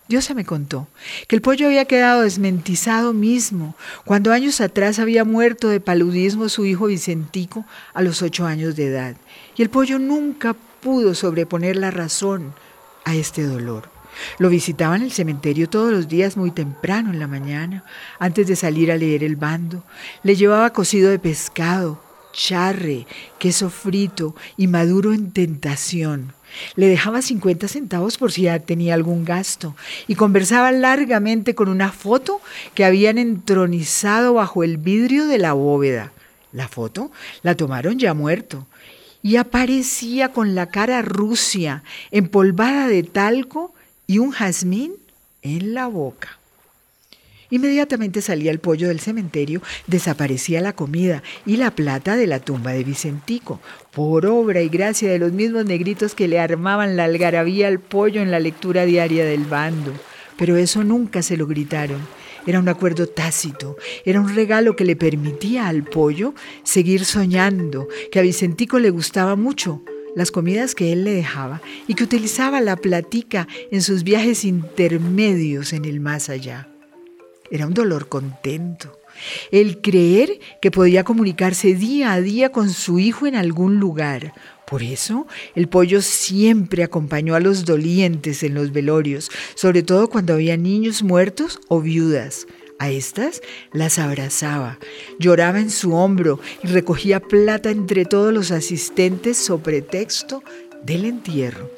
Diosa 0.09 0.33
me 0.33 0.43
contó 0.43 0.89
que 1.29 1.37
el 1.37 1.41
pollo 1.41 1.67
había 1.67 1.85
quedado 1.85 2.23
desmentizado 2.23 3.13
mismo 3.13 3.77
cuando 4.03 4.33
años 4.33 4.59
atrás 4.59 4.99
había 4.99 5.23
muerto 5.23 5.69
de 5.69 5.79
paludismo 5.79 6.49
su 6.49 6.65
hijo 6.65 6.87
Vicentico 6.87 7.63
a 7.93 8.01
los 8.01 8.21
ocho 8.21 8.45
años 8.45 8.75
de 8.75 8.87
edad. 8.87 9.15
Y 9.55 9.61
el 9.61 9.69
pollo 9.69 9.99
nunca 9.99 10.53
pudo 10.81 11.15
sobreponer 11.15 11.77
la 11.77 11.89
razón 11.89 12.53
a 13.05 13.15
este 13.15 13.43
dolor. 13.43 13.87
Lo 14.37 14.49
visitaba 14.49 14.97
en 14.97 15.03
el 15.03 15.13
cementerio 15.13 15.69
todos 15.69 15.93
los 15.93 16.09
días 16.09 16.35
muy 16.35 16.51
temprano 16.51 17.11
en 17.11 17.19
la 17.19 17.27
mañana, 17.27 17.85
antes 18.19 18.47
de 18.47 18.57
salir 18.57 18.91
a 18.91 18.97
leer 18.97 19.23
el 19.23 19.37
bando. 19.37 19.85
Le 20.23 20.35
llevaba 20.35 20.73
cocido 20.73 21.09
de 21.09 21.19
pescado, 21.19 22.01
charre, 22.31 23.05
queso 23.39 23.69
frito 23.69 24.35
y 24.57 24.67
maduro 24.67 25.13
en 25.13 25.31
tentación. 25.31 26.33
Le 26.75 26.87
dejaba 26.87 27.21
50 27.21 27.67
centavos 27.67 28.17
por 28.17 28.31
si 28.31 28.43
ya 28.43 28.59
tenía 28.59 28.93
algún 28.93 29.23
gasto 29.23 29.75
y 30.07 30.15
conversaba 30.15 30.71
largamente 30.71 31.55
con 31.55 31.69
una 31.69 31.91
foto 31.91 32.41
que 32.73 32.85
habían 32.85 33.17
entronizado 33.17 34.33
bajo 34.33 34.63
el 34.63 34.77
vidrio 34.77 35.27
de 35.27 35.37
la 35.37 35.53
bóveda. 35.53 36.11
La 36.51 36.67
foto 36.67 37.11
la 37.41 37.55
tomaron 37.55 37.99
ya 37.99 38.13
muerto 38.13 38.67
y 39.21 39.37
aparecía 39.37 40.33
con 40.33 40.55
la 40.55 40.67
cara 40.67 41.01
rucia, 41.01 41.83
empolvada 42.11 42.87
de 42.87 43.03
talco 43.03 43.73
y 44.07 44.17
un 44.19 44.31
jazmín 44.31 44.93
en 45.41 45.73
la 45.73 45.87
boca. 45.87 46.40
Inmediatamente 47.51 48.21
salía 48.21 48.49
el 48.49 48.59
pollo 48.59 48.87
del 48.87 49.01
cementerio, 49.01 49.61
desaparecía 49.85 50.61
la 50.61 50.73
comida 50.73 51.21
y 51.45 51.57
la 51.57 51.75
plata 51.75 52.15
de 52.15 52.25
la 52.25 52.39
tumba 52.39 52.71
de 52.71 52.85
Vicentico, 52.85 53.59
por 53.91 54.25
obra 54.25 54.61
y 54.61 54.69
gracia 54.69 55.11
de 55.11 55.19
los 55.19 55.33
mismos 55.33 55.65
negritos 55.65 56.15
que 56.15 56.29
le 56.29 56.39
armaban 56.39 56.95
la 56.95 57.03
algarabía 57.03 57.67
al 57.67 57.79
pollo 57.79 58.21
en 58.21 58.31
la 58.31 58.39
lectura 58.39 58.85
diaria 58.85 59.25
del 59.25 59.43
bando. 59.43 59.91
Pero 60.37 60.55
eso 60.55 60.85
nunca 60.85 61.21
se 61.21 61.35
lo 61.35 61.45
gritaron. 61.45 61.99
Era 62.47 62.57
un 62.57 62.69
acuerdo 62.69 63.05
tácito, 63.05 63.75
era 64.05 64.21
un 64.21 64.33
regalo 64.33 64.77
que 64.77 64.85
le 64.85 64.95
permitía 64.95 65.67
al 65.67 65.83
pollo 65.83 66.33
seguir 66.63 67.03
soñando, 67.03 67.87
que 68.11 68.19
a 68.19 68.23
Vicentico 68.23 68.79
le 68.79 68.89
gustaba 68.89 69.35
mucho, 69.35 69.83
las 70.15 70.31
comidas 70.31 70.73
que 70.73 70.93
él 70.93 71.03
le 71.03 71.11
dejaba 71.11 71.61
y 71.87 71.95
que 71.95 72.05
utilizaba 72.05 72.61
la 72.61 72.77
platica 72.77 73.47
en 73.71 73.81
sus 73.81 74.03
viajes 74.03 74.45
intermedios 74.45 75.73
en 75.73 75.85
el 75.85 75.99
más 75.99 76.29
allá. 76.29 76.70
Era 77.51 77.67
un 77.67 77.73
dolor 77.73 78.07
contento. 78.07 78.97
El 79.51 79.81
creer 79.81 80.39
que 80.61 80.71
podía 80.71 81.03
comunicarse 81.03 81.75
día 81.75 82.13
a 82.13 82.21
día 82.21 82.51
con 82.51 82.69
su 82.69 82.97
hijo 82.97 83.27
en 83.27 83.35
algún 83.35 83.77
lugar. 83.77 84.33
Por 84.65 84.83
eso 84.83 85.27
el 85.53 85.67
pollo 85.67 86.01
siempre 86.01 86.81
acompañó 86.81 87.35
a 87.35 87.41
los 87.41 87.65
dolientes 87.65 88.41
en 88.41 88.53
los 88.53 88.71
velorios, 88.71 89.29
sobre 89.53 89.83
todo 89.83 90.07
cuando 90.09 90.33
había 90.33 90.55
niños 90.55 91.03
muertos 91.03 91.59
o 91.67 91.81
viudas. 91.81 92.47
A 92.79 92.89
estas 92.89 93.41
las 93.73 93.99
abrazaba, 93.99 94.79
lloraba 95.19 95.59
en 95.59 95.69
su 95.69 95.93
hombro 95.93 96.39
y 96.63 96.67
recogía 96.67 97.19
plata 97.19 97.69
entre 97.69 98.05
todos 98.05 98.33
los 98.33 98.49
asistentes 98.49 99.37
sobre 99.37 99.81
texto 99.81 100.41
del 100.83 101.03
entierro. 101.03 101.69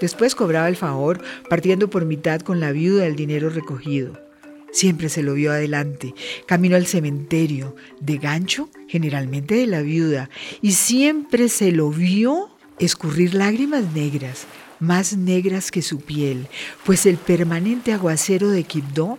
Después 0.00 0.34
cobraba 0.34 0.68
el 0.68 0.76
favor, 0.76 1.20
partiendo 1.50 1.90
por 1.90 2.06
mitad 2.06 2.40
con 2.40 2.60
la 2.60 2.72
viuda 2.72 3.06
el 3.06 3.14
dinero 3.14 3.50
recogido. 3.50 4.27
Siempre 4.72 5.08
se 5.08 5.22
lo 5.22 5.34
vio 5.34 5.52
adelante, 5.52 6.14
camino 6.46 6.76
al 6.76 6.86
cementerio, 6.86 7.74
de 8.00 8.18
gancho, 8.18 8.68
generalmente 8.86 9.54
de 9.54 9.66
la 9.66 9.80
viuda, 9.80 10.30
y 10.60 10.72
siempre 10.72 11.48
se 11.48 11.72
lo 11.72 11.90
vio 11.90 12.50
escurrir 12.78 13.34
lágrimas 13.34 13.92
negras, 13.94 14.46
más 14.80 15.16
negras 15.16 15.70
que 15.70 15.82
su 15.82 16.00
piel, 16.00 16.46
pues 16.84 17.06
el 17.06 17.16
permanente 17.16 17.92
aguacero 17.92 18.50
de 18.50 18.64
Quibdó 18.64 19.18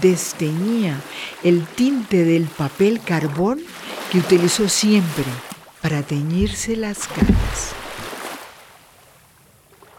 desteñía 0.00 1.00
el 1.42 1.66
tinte 1.66 2.24
del 2.24 2.44
papel 2.44 3.00
carbón 3.00 3.60
que 4.12 4.18
utilizó 4.18 4.68
siempre 4.68 5.24
para 5.82 6.02
teñirse 6.02 6.76
las 6.76 7.08
caras. 7.08 7.72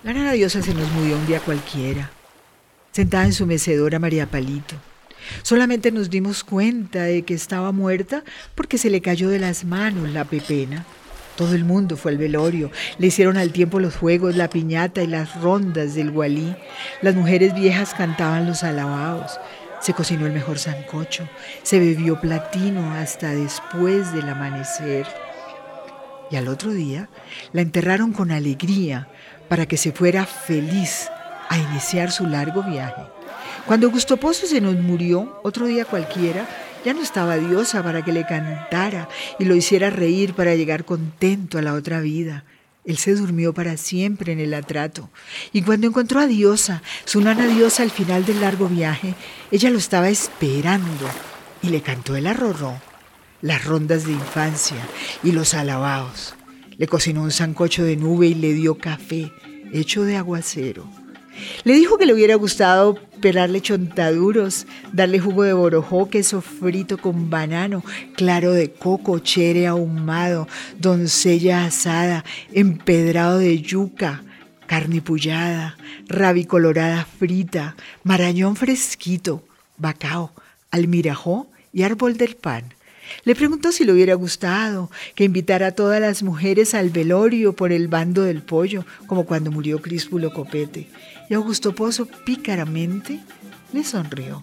La 0.04 0.14
nana 0.14 0.32
diosa 0.32 0.62
se 0.62 0.74
nos 0.74 0.90
murió 0.92 1.18
un 1.18 1.28
día 1.28 1.40
cualquiera, 1.40 2.12
sentada 2.92 3.26
en 3.26 3.34
su 3.34 3.46
mecedora 3.46 4.00
María 4.00 4.26
Palito. 4.30 4.76
Solamente 5.44 5.92
nos 5.92 6.10
dimos 6.10 6.44
cuenta 6.44 7.04
de 7.04 7.24
que 7.24 7.34
estaba 7.34 7.72
muerta 7.72 8.24
porque 8.56 8.78
se 8.78 8.90
le 8.90 9.02
cayó 9.02 9.30
de 9.30 9.40
las 9.40 9.64
manos 9.64 10.10
la 10.10 10.26
pepena. 10.26 10.86
Todo 11.36 11.56
el 11.56 11.64
mundo 11.64 11.98
fue 11.98 12.12
al 12.12 12.18
velorio. 12.18 12.72
Le 12.98 13.08
hicieron 13.08 13.38
al 13.38 13.52
tiempo 13.52 13.80
los 13.80 13.96
juegos, 13.96 14.36
la 14.36 14.50
piñata 14.50 15.02
y 15.02 15.08
las 15.08 15.42
rondas 15.42 15.96
del 15.96 16.12
gualí. 16.12 16.56
Las 17.02 17.16
mujeres 17.16 17.54
viejas 17.54 17.94
cantaban 17.94 18.46
los 18.46 18.64
alabados. 18.64 19.40
Se 19.80 19.94
cocinó 19.94 20.28
el 20.28 20.34
mejor 20.34 20.60
sancocho. 20.60 21.28
Se 21.64 21.80
bebió 21.80 22.20
platino 22.20 22.94
hasta 22.94 23.30
después 23.30 24.14
del 24.14 24.30
amanecer. 24.30 25.08
Y 26.30 26.36
al 26.36 26.48
otro 26.48 26.72
día 26.72 27.10
la 27.54 27.62
enterraron 27.62 28.14
con 28.14 28.32
alegría 28.32 29.08
para 29.50 29.66
que 29.66 29.78
se 29.78 29.92
fuera 29.92 30.26
feliz 30.26 31.10
a 31.50 31.58
iniciar 31.58 32.12
su 32.12 32.28
largo 32.28 32.64
viaje. 32.64 33.02
Cuando 33.66 33.88
Augusto 33.88 34.18
Pozo 34.18 34.48
se 34.48 34.62
nos 34.62 34.76
murió, 34.76 35.40
otro 35.44 35.66
día 35.66 35.86
cualquiera, 35.86 36.48
ya 36.84 36.94
no 36.94 37.02
estaba 37.02 37.38
diosa 37.38 37.84
para 37.84 38.04
que 38.04 38.12
le 38.12 38.26
cantara 38.26 39.08
y 39.40 39.46
lo 39.46 39.56
hiciera 39.56 39.90
reír 39.90 40.34
para 40.34 40.56
llegar 40.56 40.84
contento 40.84 41.58
a 41.58 41.62
la 41.62 41.74
otra 41.74 42.02
vida. 42.02 42.44
Él 42.84 42.98
se 42.98 43.14
durmió 43.14 43.54
para 43.54 43.78
siempre 43.78 44.34
en 44.34 44.40
el 44.40 44.54
atrato. 44.56 45.10
Y 45.54 45.62
cuando 45.62 45.88
encontró 45.88 46.20
a 46.20 46.28
Diosa, 46.28 46.82
su 47.06 47.22
nana 47.22 47.46
Diosa 47.46 47.84
al 47.84 47.92
final 47.92 48.26
del 48.26 48.42
largo 48.42 48.68
viaje, 48.68 49.14
ella 49.52 49.70
lo 49.70 49.78
estaba 49.78 50.10
esperando 50.10 51.08
y 51.62 51.70
le 51.70 51.82
cantó 51.82 52.16
el 52.16 52.26
arrorró, 52.26 52.82
las 53.42 53.64
rondas 53.66 54.06
de 54.06 54.14
infancia 54.14 54.84
y 55.24 55.32
los 55.32 55.54
alabados. 55.54 56.34
Le 56.78 56.88
cocinó 56.88 57.22
un 57.22 57.32
sancocho 57.32 57.84
de 57.84 57.98
nube 57.98 58.28
y 58.28 58.34
le 58.34 58.54
dio 58.54 58.80
café 58.80 59.32
hecho 59.72 60.04
de 60.04 60.18
aguacero. 60.18 60.90
Le 61.64 61.74
dijo 61.74 61.98
que 62.00 62.08
le 62.08 62.14
hubiera 62.14 62.36
gustado 62.36 62.98
pelarle 63.22 63.62
chontaduros, 63.62 64.66
darle 64.92 65.20
jugo 65.20 65.44
de 65.44 65.54
borojó, 65.54 66.10
queso 66.10 66.42
frito 66.42 66.98
con 66.98 67.30
banano, 67.30 67.84
claro 68.16 68.52
de 68.52 68.72
coco, 68.72 69.20
chere 69.20 69.68
ahumado, 69.68 70.48
doncella 70.80 71.66
asada, 71.66 72.26
empedrado 72.52 73.38
de 73.38 73.62
yuca, 73.62 74.24
carne 74.66 75.02
pullada, 75.02 75.78
rabi 76.08 76.46
colorada 76.46 77.06
frita, 77.06 77.76
marañón 78.04 78.56
fresquito, 78.56 79.46
bacao, 79.78 80.34
almirajó 80.72 81.48
y 81.72 81.84
árbol 81.84 82.18
del 82.18 82.36
pan. 82.36 82.74
Le 83.24 83.36
preguntó 83.36 83.72
si 83.72 83.84
le 83.84 83.94
hubiera 83.94 84.16
gustado 84.16 84.90
que 85.16 85.24
invitara 85.24 85.68
a 85.68 85.72
todas 85.72 86.02
las 86.02 86.24
mujeres 86.24 86.74
al 86.74 86.90
velorio 86.90 87.54
por 87.54 87.72
el 87.72 87.88
bando 87.88 88.24
del 88.24 88.42
pollo, 88.42 88.86
como 89.08 89.26
cuando 89.26 89.52
murió 89.52 89.82
Críspulo 89.82 90.34
Copete. 90.34 90.88
Y 91.30 91.34
Augusto 91.34 91.74
Pozo 91.74 92.08
pícaramente 92.26 93.20
le 93.74 93.84
sonrió. 93.84 94.42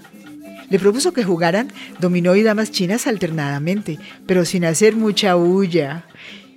Le 0.71 0.79
propuso 0.79 1.13
que 1.13 1.25
jugaran 1.25 1.73
dominó 1.99 2.37
y 2.37 2.43
damas 2.43 2.71
chinas 2.71 3.07
alternadamente, 3.07 3.99
pero 4.27 4.45
sin 4.45 4.65
hacer 4.65 4.97
mucha 4.97 5.35
bulla. 5.35 6.05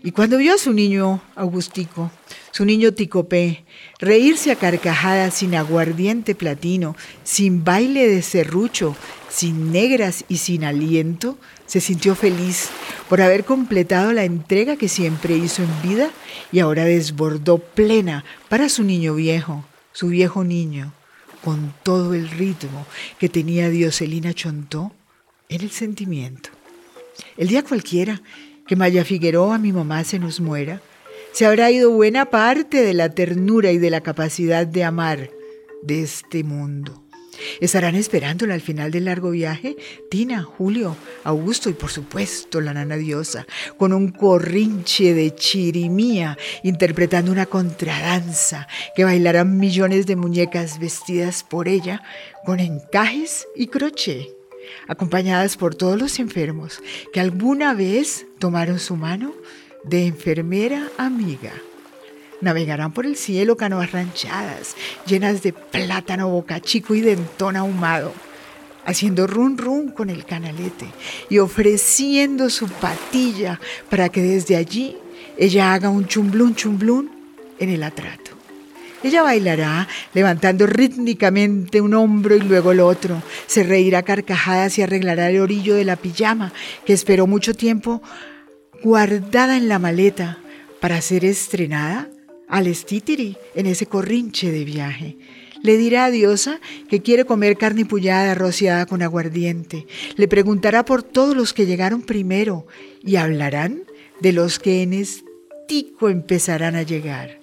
Y 0.04 0.12
cuando 0.12 0.38
vio 0.38 0.56
a 0.56 0.58
su 0.58 0.74
niño 0.74 1.22
Augustico, 1.36 2.12
su 2.52 2.66
niño 2.66 2.92
Ticopé, 2.94 3.64
reírse 4.00 4.52
a 4.52 4.56
carcajadas 4.56 5.36
sin 5.36 5.56
aguardiente 5.56 6.36
platino, 6.36 6.96
sin 7.24 7.64
baile 7.64 8.08
de 8.08 8.22
serrucho, 8.22 8.96
sin 9.32 9.72
negras 9.72 10.26
y 10.28 10.38
sin 10.38 10.64
aliento, 10.64 11.38
se 11.66 11.80
sintió 11.80 12.16
feliz 12.16 12.70
por 13.08 13.22
haber 13.22 13.46
completado 13.46 14.12
la 14.12 14.26
entrega 14.26 14.76
que 14.76 14.90
siempre 14.90 15.36
hizo 15.38 15.64
en 15.64 15.82
vida 15.82 16.12
y 16.52 16.60
ahora 16.60 16.84
desbordó 16.84 17.58
plena 17.58 18.26
para 18.50 18.70
su 18.70 18.84
niño 18.84 19.16
viejo, 19.16 19.66
su 19.94 20.08
viejo 20.08 20.44
niño. 20.44 20.94
con 21.44 21.74
todo 21.82 22.14
el 22.14 22.30
ritmo 22.30 22.86
que 23.18 23.28
tenía 23.28 23.68
Dioselina 23.70 24.32
Chontó 24.32 24.92
en 25.50 25.62
el 25.62 25.72
sentimiento. 25.72 26.52
El 27.36 27.48
día 27.48 27.64
cualquiera 27.64 28.22
que 28.68 28.76
Maya 28.76 29.04
Figueroa, 29.04 29.58
mi 29.58 29.72
mamá, 29.72 30.04
se 30.04 30.20
nos 30.20 30.40
muera, 30.40 30.82
se 31.32 31.48
habrá 31.48 31.72
ido 31.72 31.90
buena 31.90 32.26
parte 32.26 32.84
de 32.84 32.94
la 32.94 33.10
ternura 33.10 33.72
y 33.72 33.80
de 33.80 33.90
la 33.90 34.02
capacidad 34.02 34.68
de 34.68 34.84
amar 34.84 35.32
de 35.82 36.04
este 36.04 36.44
mundo. 36.44 37.01
Estarán 37.60 37.96
esperándola 37.96 38.54
al 38.54 38.62
final 38.62 38.92
del 38.92 39.06
largo 39.06 39.32
viaje 39.32 39.78
Tina, 40.10 40.44
Julio, 40.44 40.96
Augusto 41.24 41.70
y 41.70 41.74
por 41.74 41.92
supuesto 41.92 42.62
la 42.62 42.74
nana 42.74 42.98
diosa, 42.98 43.48
con 43.78 43.94
un 43.94 44.12
corrinche 44.12 45.14
de 45.14 45.34
chirimía 45.36 46.38
interpretando 46.64 47.32
una 47.32 47.46
contradanza 47.46 48.68
que 48.96 49.04
bailarán 49.04 49.58
millones 49.58 50.08
de 50.08 50.16
muñecas 50.16 50.80
vestidas 50.80 51.44
por 51.44 51.68
ella 51.68 52.04
con 52.46 52.60
encajes 52.60 53.48
y 53.56 53.68
crochet, 53.68 54.36
acompañadas 54.88 55.58
por 55.58 55.76
todos 55.76 56.00
los 56.00 56.20
enfermos 56.20 56.82
que 57.14 57.20
alguna 57.20 57.74
vez 57.74 58.26
tomaron 58.40 58.80
su 58.80 58.96
mano 58.96 59.34
de 59.84 60.06
enfermera 60.06 60.90
amiga. 60.98 61.54
Navegarán 62.42 62.92
por 62.92 63.06
el 63.06 63.16
cielo 63.16 63.56
canoas 63.56 63.92
ranchadas, 63.92 64.76
llenas 65.06 65.44
de 65.44 65.54
plátano 65.54 66.30
bocachico 66.30 66.96
y 66.96 67.02
dentón 67.02 67.56
ahumado, 67.56 68.14
haciendo 68.84 69.28
run 69.28 69.58
run 69.58 69.92
con 69.92 70.10
el 70.10 70.26
canalete 70.26 70.88
y 71.30 71.38
ofreciendo 71.38 72.50
su 72.50 72.68
patilla 72.68 73.60
para 73.90 74.10
que 74.10 74.22
desde 74.24 74.56
allí 74.56 74.98
ella 75.38 75.74
haga 75.74 75.90
un 75.90 76.08
chumblún 76.08 76.56
chumblún 76.56 77.12
en 77.60 77.70
el 77.70 77.84
atrato. 77.84 78.32
Ella 79.04 79.24
bailará 79.24 79.88
levantando 80.14 80.68
rítmicamente 80.68 81.82
un 81.82 81.94
hombro 81.94 82.36
y 82.36 82.42
luego 82.42 82.72
el 82.72 82.80
otro. 82.80 83.22
Se 83.48 83.64
reirá 83.64 84.04
carcajadas 84.04 84.78
y 84.78 84.84
arreglará 84.84 85.30
el 85.30 85.40
orillo 85.40 85.76
de 85.76 85.86
la 85.86 85.96
pijama 85.96 86.54
que 86.86 86.94
esperó 86.94 87.26
mucho 87.26 87.54
tiempo 87.54 88.02
guardada 88.84 89.58
en 89.58 89.70
la 89.70 89.80
maleta 89.80 90.38
para 90.80 91.02
ser 91.02 91.26
estrenada 91.26 92.10
al 92.52 92.68
estítiri 92.68 93.38
en 93.56 93.66
ese 93.66 93.88
corrinche 93.88 94.52
de 94.52 94.64
viaje. 94.64 95.18
Le 95.64 95.78
dirá 95.78 96.06
a 96.06 96.12
Diosa 96.12 96.60
que 96.90 97.02
quiere 97.02 97.26
comer 97.26 97.58
carne 97.58 97.86
pullada 97.86 98.36
rociada 98.36 98.86
con 98.86 99.02
aguardiente. 99.02 99.88
Le 100.18 100.28
preguntará 100.28 100.86
por 100.86 101.02
todos 101.02 101.36
los 101.36 101.54
que 101.54 101.66
llegaron 101.66 102.02
primero 102.02 102.68
y 103.04 103.16
hablarán 103.16 103.84
de 104.20 104.34
los 104.34 104.60
que 104.60 104.84
en 104.84 104.94
estico 104.94 106.10
empezarán 106.10 106.76
a 106.76 106.84
llegar. 106.84 107.41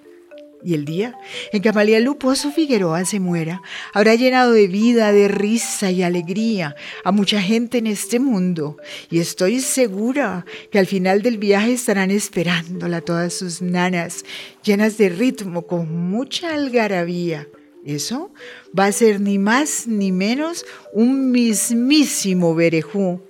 Y 0.61 0.73
el 0.73 0.83
día 0.83 1.17
en 1.53 1.61
que 1.61 1.69
Amalia 1.69 2.01
Luposo 2.01 2.51
Figueroa 2.51 3.05
se 3.05 3.21
muera, 3.21 3.61
habrá 3.93 4.15
llenado 4.15 4.51
de 4.51 4.67
vida, 4.67 5.13
de 5.13 5.29
risa 5.29 5.89
y 5.89 6.03
alegría 6.03 6.75
a 7.05 7.11
mucha 7.13 7.41
gente 7.41 7.77
en 7.77 7.87
este 7.87 8.19
mundo. 8.19 8.77
Y 9.09 9.19
estoy 9.19 9.61
segura 9.61 10.45
que 10.69 10.79
al 10.79 10.85
final 10.85 11.21
del 11.21 11.37
viaje 11.37 11.73
estarán 11.73 12.11
esperándola 12.11 12.99
todas 12.99 13.33
sus 13.33 13.61
nanas, 13.61 14.25
llenas 14.63 14.97
de 14.97 15.09
ritmo, 15.09 15.61
con 15.65 16.09
mucha 16.09 16.53
algarabía. 16.53 17.47
Eso 17.85 18.33
va 18.77 18.85
a 18.85 18.91
ser 18.91 19.21
ni 19.21 19.39
más 19.39 19.87
ni 19.87 20.11
menos 20.11 20.65
un 20.93 21.31
mismísimo 21.31 22.53
berejú. 22.53 23.21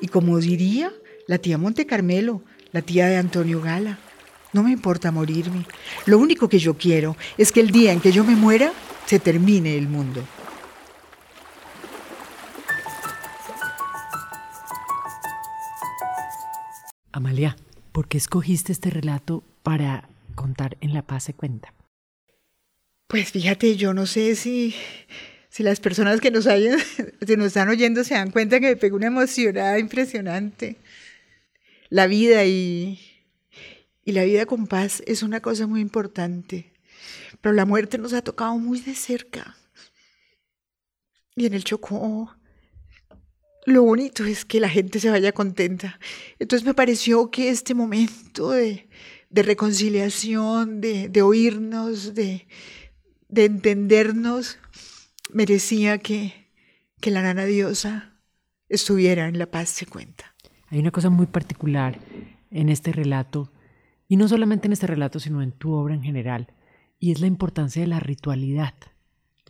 Y 0.00 0.06
como 0.06 0.38
diría 0.38 0.92
la 1.26 1.38
tía 1.38 1.58
Monte 1.58 1.86
Carmelo, 1.86 2.42
la 2.70 2.82
tía 2.82 3.08
de 3.08 3.16
Antonio 3.16 3.60
Gala, 3.60 3.98
no 4.56 4.62
me 4.62 4.72
importa 4.72 5.12
morirme. 5.12 5.66
Lo 6.06 6.18
único 6.18 6.48
que 6.48 6.58
yo 6.58 6.78
quiero 6.78 7.14
es 7.36 7.52
que 7.52 7.60
el 7.60 7.70
día 7.70 7.92
en 7.92 8.00
que 8.00 8.10
yo 8.10 8.24
me 8.24 8.34
muera 8.34 8.72
se 9.04 9.18
termine 9.18 9.76
el 9.76 9.86
mundo. 9.86 10.24
Amalia, 17.12 17.56
¿por 17.92 18.08
qué 18.08 18.16
escogiste 18.16 18.72
este 18.72 18.88
relato 18.88 19.44
para 19.62 20.08
contar 20.34 20.78
en 20.80 20.94
La 20.94 21.02
Paz 21.02 21.24
se 21.24 21.34
cuenta? 21.34 21.74
Pues 23.06 23.30
fíjate, 23.30 23.76
yo 23.76 23.92
no 23.92 24.06
sé 24.06 24.36
si, 24.36 24.74
si 25.50 25.62
las 25.62 25.80
personas 25.80 26.20
que 26.20 26.30
nos, 26.30 26.46
nos 27.36 27.46
están 27.46 27.68
oyendo 27.68 28.04
se 28.04 28.14
dan 28.14 28.30
cuenta 28.30 28.58
que 28.58 28.68
me 28.68 28.76
pegó 28.76 28.96
una 28.96 29.08
emocionada 29.08 29.78
impresionante. 29.78 30.76
La 31.90 32.06
vida 32.06 32.44
y, 32.46 33.05
y 34.06 34.12
la 34.12 34.22
vida 34.22 34.46
con 34.46 34.68
paz 34.68 35.02
es 35.04 35.24
una 35.24 35.40
cosa 35.40 35.66
muy 35.66 35.80
importante. 35.80 36.72
Pero 37.40 37.52
la 37.54 37.66
muerte 37.66 37.98
nos 37.98 38.12
ha 38.12 38.22
tocado 38.22 38.56
muy 38.56 38.80
de 38.80 38.94
cerca. 38.94 39.56
Y 41.34 41.44
en 41.44 41.54
el 41.54 41.64
Chocó, 41.64 42.32
lo 43.66 43.82
bonito 43.82 44.24
es 44.24 44.44
que 44.44 44.60
la 44.60 44.68
gente 44.68 45.00
se 45.00 45.10
vaya 45.10 45.32
contenta. 45.32 45.98
Entonces 46.38 46.64
me 46.64 46.72
pareció 46.72 47.32
que 47.32 47.50
este 47.50 47.74
momento 47.74 48.52
de, 48.52 48.88
reconciliación, 49.32 50.80
de, 50.80 51.22
oírnos, 51.22 52.14
de, 52.14 52.46
de, 53.28 53.44
entendernos, 53.44 54.58
merecía 55.32 55.98
que, 55.98 56.52
que 57.00 57.10
la 57.10 57.22
nana 57.22 57.44
diosa 57.44 58.14
estuviera 58.68 59.26
en 59.26 59.40
la 59.40 59.50
paz, 59.50 59.68
se 59.70 59.86
cuenta. 59.86 60.36
Hay 60.68 60.78
una 60.78 60.92
cosa 60.92 61.10
muy 61.10 61.26
particular 61.26 61.98
en 62.52 62.68
este 62.68 62.92
relato 62.92 63.50
y 64.08 64.16
no 64.16 64.28
solamente 64.28 64.66
en 64.66 64.72
este 64.72 64.86
relato, 64.86 65.20
sino 65.20 65.42
en 65.42 65.52
tu 65.52 65.72
obra 65.72 65.94
en 65.94 66.02
general, 66.02 66.52
y 66.98 67.12
es 67.12 67.20
la 67.20 67.26
importancia 67.26 67.82
de 67.82 67.88
la 67.88 68.00
ritualidad. 68.00 68.74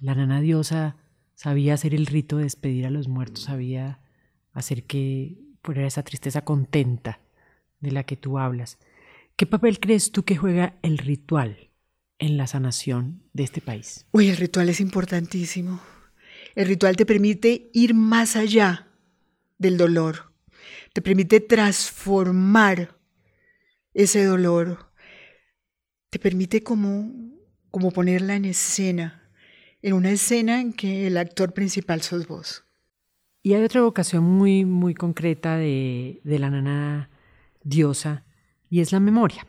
La 0.00 0.14
nana 0.14 0.40
diosa 0.40 0.96
sabía 1.34 1.74
hacer 1.74 1.94
el 1.94 2.06
rito 2.06 2.38
de 2.38 2.44
despedir 2.44 2.86
a 2.86 2.90
los 2.90 3.08
muertos, 3.08 3.44
sabía 3.44 4.00
hacer 4.52 4.84
que 4.84 5.38
fuera 5.62 5.86
esa 5.86 6.02
tristeza 6.02 6.42
contenta 6.42 7.20
de 7.80 7.92
la 7.92 8.04
que 8.04 8.16
tú 8.16 8.38
hablas. 8.38 8.78
¿Qué 9.36 9.46
papel 9.46 9.80
crees 9.80 10.12
tú 10.12 10.24
que 10.24 10.36
juega 10.36 10.78
el 10.82 10.98
ritual 10.98 11.70
en 12.18 12.36
la 12.36 12.46
sanación 12.46 13.22
de 13.34 13.44
este 13.44 13.60
país? 13.60 14.06
Uy, 14.12 14.28
el 14.28 14.36
ritual 14.36 14.68
es 14.68 14.80
importantísimo. 14.80 15.80
El 16.54 16.68
ritual 16.68 16.96
te 16.96 17.04
permite 17.04 17.70
ir 17.74 17.92
más 17.92 18.34
allá 18.34 18.88
del 19.58 19.76
dolor, 19.76 20.32
te 20.92 21.02
permite 21.02 21.40
transformar 21.40 22.95
ese 23.96 24.24
dolor, 24.24 24.92
te 26.10 26.18
permite 26.18 26.62
como, 26.62 27.10
como 27.70 27.90
ponerla 27.90 28.36
en 28.36 28.44
escena, 28.44 29.30
en 29.80 29.94
una 29.94 30.10
escena 30.10 30.60
en 30.60 30.74
que 30.74 31.06
el 31.06 31.16
actor 31.16 31.54
principal 31.54 32.02
sos 32.02 32.28
vos. 32.28 32.64
Y 33.42 33.54
hay 33.54 33.62
otra 33.62 33.80
vocación 33.80 34.22
muy, 34.22 34.66
muy 34.66 34.92
concreta 34.92 35.56
de, 35.56 36.20
de 36.24 36.38
la 36.38 36.50
nana 36.50 37.08
diosa, 37.64 38.24
y 38.68 38.80
es 38.80 38.92
la 38.92 39.00
memoria. 39.00 39.46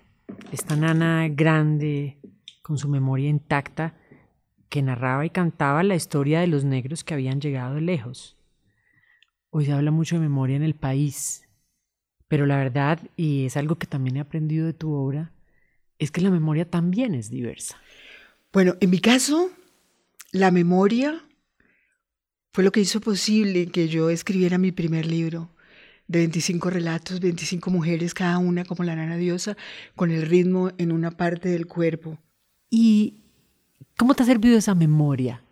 Esta 0.53 0.77
nana 0.77 1.27
grande, 1.27 2.17
con 2.61 2.77
su 2.77 2.87
memoria 2.87 3.27
intacta, 3.27 3.95
que 4.69 4.81
narraba 4.81 5.25
y 5.25 5.29
cantaba 5.29 5.83
la 5.83 5.95
historia 5.95 6.39
de 6.39 6.47
los 6.47 6.63
negros 6.63 7.03
que 7.03 7.13
habían 7.13 7.41
llegado 7.41 7.81
lejos. 7.81 8.37
Hoy 9.49 9.65
se 9.65 9.73
habla 9.73 9.91
mucho 9.91 10.15
de 10.15 10.21
memoria 10.21 10.55
en 10.55 10.63
el 10.63 10.75
país, 10.75 11.46
pero 12.27 12.45
la 12.45 12.57
verdad, 12.57 12.99
y 13.15 13.45
es 13.45 13.57
algo 13.57 13.75
que 13.75 13.87
también 13.87 14.17
he 14.17 14.19
aprendido 14.19 14.65
de 14.65 14.73
tu 14.73 14.91
obra, 14.91 15.31
es 15.99 16.11
que 16.11 16.21
la 16.21 16.29
memoria 16.29 16.69
también 16.69 17.15
es 17.15 17.29
diversa. 17.29 17.77
Bueno, 18.51 18.75
en 18.79 18.89
mi 18.89 18.99
caso, 18.99 19.49
la 20.31 20.51
memoria 20.51 21.23
fue 22.51 22.63
lo 22.63 22.71
que 22.71 22.81
hizo 22.81 23.01
posible 23.01 23.67
que 23.67 23.87
yo 23.87 24.09
escribiera 24.09 24.57
mi 24.57 24.71
primer 24.71 25.05
libro 25.05 25.49
de 26.07 26.19
25 26.19 26.69
relatos, 26.69 27.19
25 27.19 27.69
mujeres, 27.69 28.13
cada 28.13 28.37
una 28.37 28.65
como 28.65 28.83
la 28.83 28.95
nana 28.95 29.17
diosa, 29.17 29.57
con 29.95 30.11
el 30.11 30.23
ritmo 30.23 30.71
en 30.77 30.91
una 30.91 31.11
parte 31.11 31.49
del 31.49 31.67
cuerpo. 31.67 32.17
¿Y 32.69 33.21
cómo 33.97 34.15
te 34.15 34.23
ha 34.23 34.25
servido 34.25 34.57
esa 34.57 34.75
memoria 34.75 35.43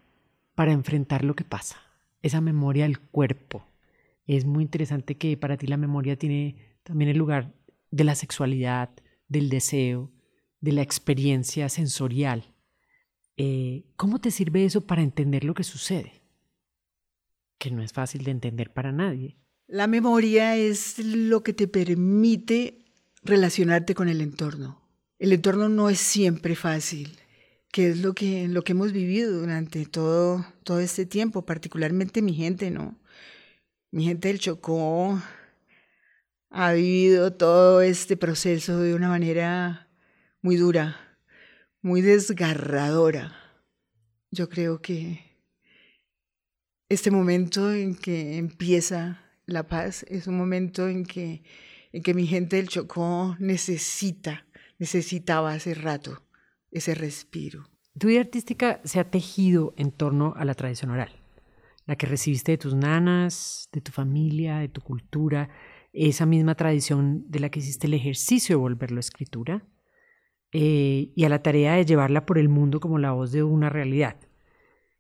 para 0.56 0.72
enfrentar 0.72 1.24
lo 1.24 1.36
que 1.36 1.44
pasa? 1.44 1.78
Esa 2.22 2.42
memoria 2.42 2.86
del 2.86 3.00
cuerpo 3.00 3.66
es 4.28 4.46
muy 4.46 4.64
interesante 4.64 5.18
que 5.18 5.38
para 5.38 5.58
ti 5.58 5.68
la 5.68 5.78
memoria 5.78 6.18
tiene 6.18 6.56
también 6.84 7.10
el 7.10 7.18
lugar 7.18 7.54
de 7.92 8.04
la 8.04 8.16
sexualidad, 8.16 8.90
del 9.28 9.50
deseo, 9.50 10.12
de 10.62 10.72
la 10.72 10.82
experiencia 10.82 11.70
sensorial. 11.70 12.54
Eh, 13.38 13.86
¿Cómo 13.96 14.20
te 14.20 14.32
sirve 14.32 14.66
eso 14.66 14.82
para 14.82 15.02
entender 15.02 15.44
lo 15.44 15.54
que 15.54 15.64
sucede? 15.64 16.24
Que 17.58 17.72
no 17.72 17.84
es 17.84 17.94
fácil 17.94 18.24
de 18.24 18.32
entender 18.32 18.74
para 18.74 18.92
nadie. 18.92 19.38
La 19.68 19.88
memoria 19.88 20.56
es 20.56 21.00
lo 21.00 21.44
que 21.44 21.54
te 21.54 21.68
permite 21.68 22.86
relacionarte 23.24 23.96
con 23.96 24.10
el 24.10 24.22
entorno. 24.22 24.82
El 25.18 25.34
entorno 25.34 25.70
no 25.70 25.90
es 25.90 26.00
siempre 26.00 26.56
fácil, 26.56 27.18
que 27.72 27.90
es 27.90 28.00
lo 28.00 28.14
que, 28.14 28.48
lo 28.48 28.64
que 28.64 28.74
hemos 28.74 28.92
vivido 28.92 29.40
durante 29.40 29.86
todo, 29.86 30.46
todo 30.64 30.80
este 30.80 31.06
tiempo, 31.06 31.46
particularmente 31.46 32.22
mi 32.22 32.34
gente, 32.34 32.70
¿no? 32.70 32.98
Mi 33.96 34.04
gente 34.04 34.28
del 34.28 34.40
Chocó 34.40 35.22
ha 36.50 36.74
vivido 36.74 37.32
todo 37.32 37.80
este 37.80 38.18
proceso 38.18 38.82
de 38.82 38.94
una 38.94 39.08
manera 39.08 39.88
muy 40.42 40.58
dura, 40.58 41.18
muy 41.82 42.02
desgarradora. 42.02 43.34
Yo 44.32 44.50
creo 44.50 44.82
que, 44.82 45.22
este 46.90 47.10
momento 47.10 47.72
en 47.72 47.96
que 47.96 48.36
empieza 48.36 49.22
la 49.46 49.66
paz, 49.66 50.04
es 50.10 50.28
un 50.28 50.36
momento 50.36 50.90
en 50.90 51.06
que, 51.06 51.44
en 51.94 52.04
que 52.04 52.14
mi 52.14 52.28
gente 52.28 52.58
del 52.58 52.68
Chocó 52.68 53.38
necesita, 53.40 54.46
necesitaba 54.78 55.54
hace 55.54 55.74
rato 55.74 56.22
ese 56.70 56.96
respiro. 56.96 57.70
Tu 57.98 58.08
vida 58.08 58.20
artística 58.20 58.82
se 58.84 59.00
ha 59.00 59.10
tejido 59.10 59.74
en 59.78 59.94
torno 59.94 60.34
a 60.36 60.44
la 60.44 60.54
tradición 60.54 60.92
oral, 60.92 61.25
la 61.86 61.96
que 61.96 62.08
recibiste 62.08 62.54
de 62.54 62.58
tus 62.58 62.76
nanas, 62.76 63.70
de 63.72 63.82
tu 63.82 63.92
familia, 63.92 64.58
de 64.58 64.70
tu 64.70 64.82
cultura, 64.82 65.50
esa 65.94 66.26
misma 66.26 66.56
tradición 66.56 67.24
de 67.30 67.40
la 67.40 67.50
que 67.50 67.60
hiciste 67.60 67.88
el 67.88 67.94
ejercicio 67.94 68.56
de 68.56 68.62
volverlo 68.62 68.98
a 68.98 69.00
escritura, 69.00 69.66
eh, 70.52 71.12
y 71.16 71.26
a 71.26 71.30
la 71.30 71.44
tarea 71.44 71.76
de 71.76 71.86
llevarla 71.86 72.26
por 72.26 72.38
el 72.38 72.48
mundo 72.50 72.80
como 72.80 72.98
la 72.98 73.12
voz 73.12 73.32
de 73.32 73.44
una 73.44 73.70
realidad. 73.70 74.16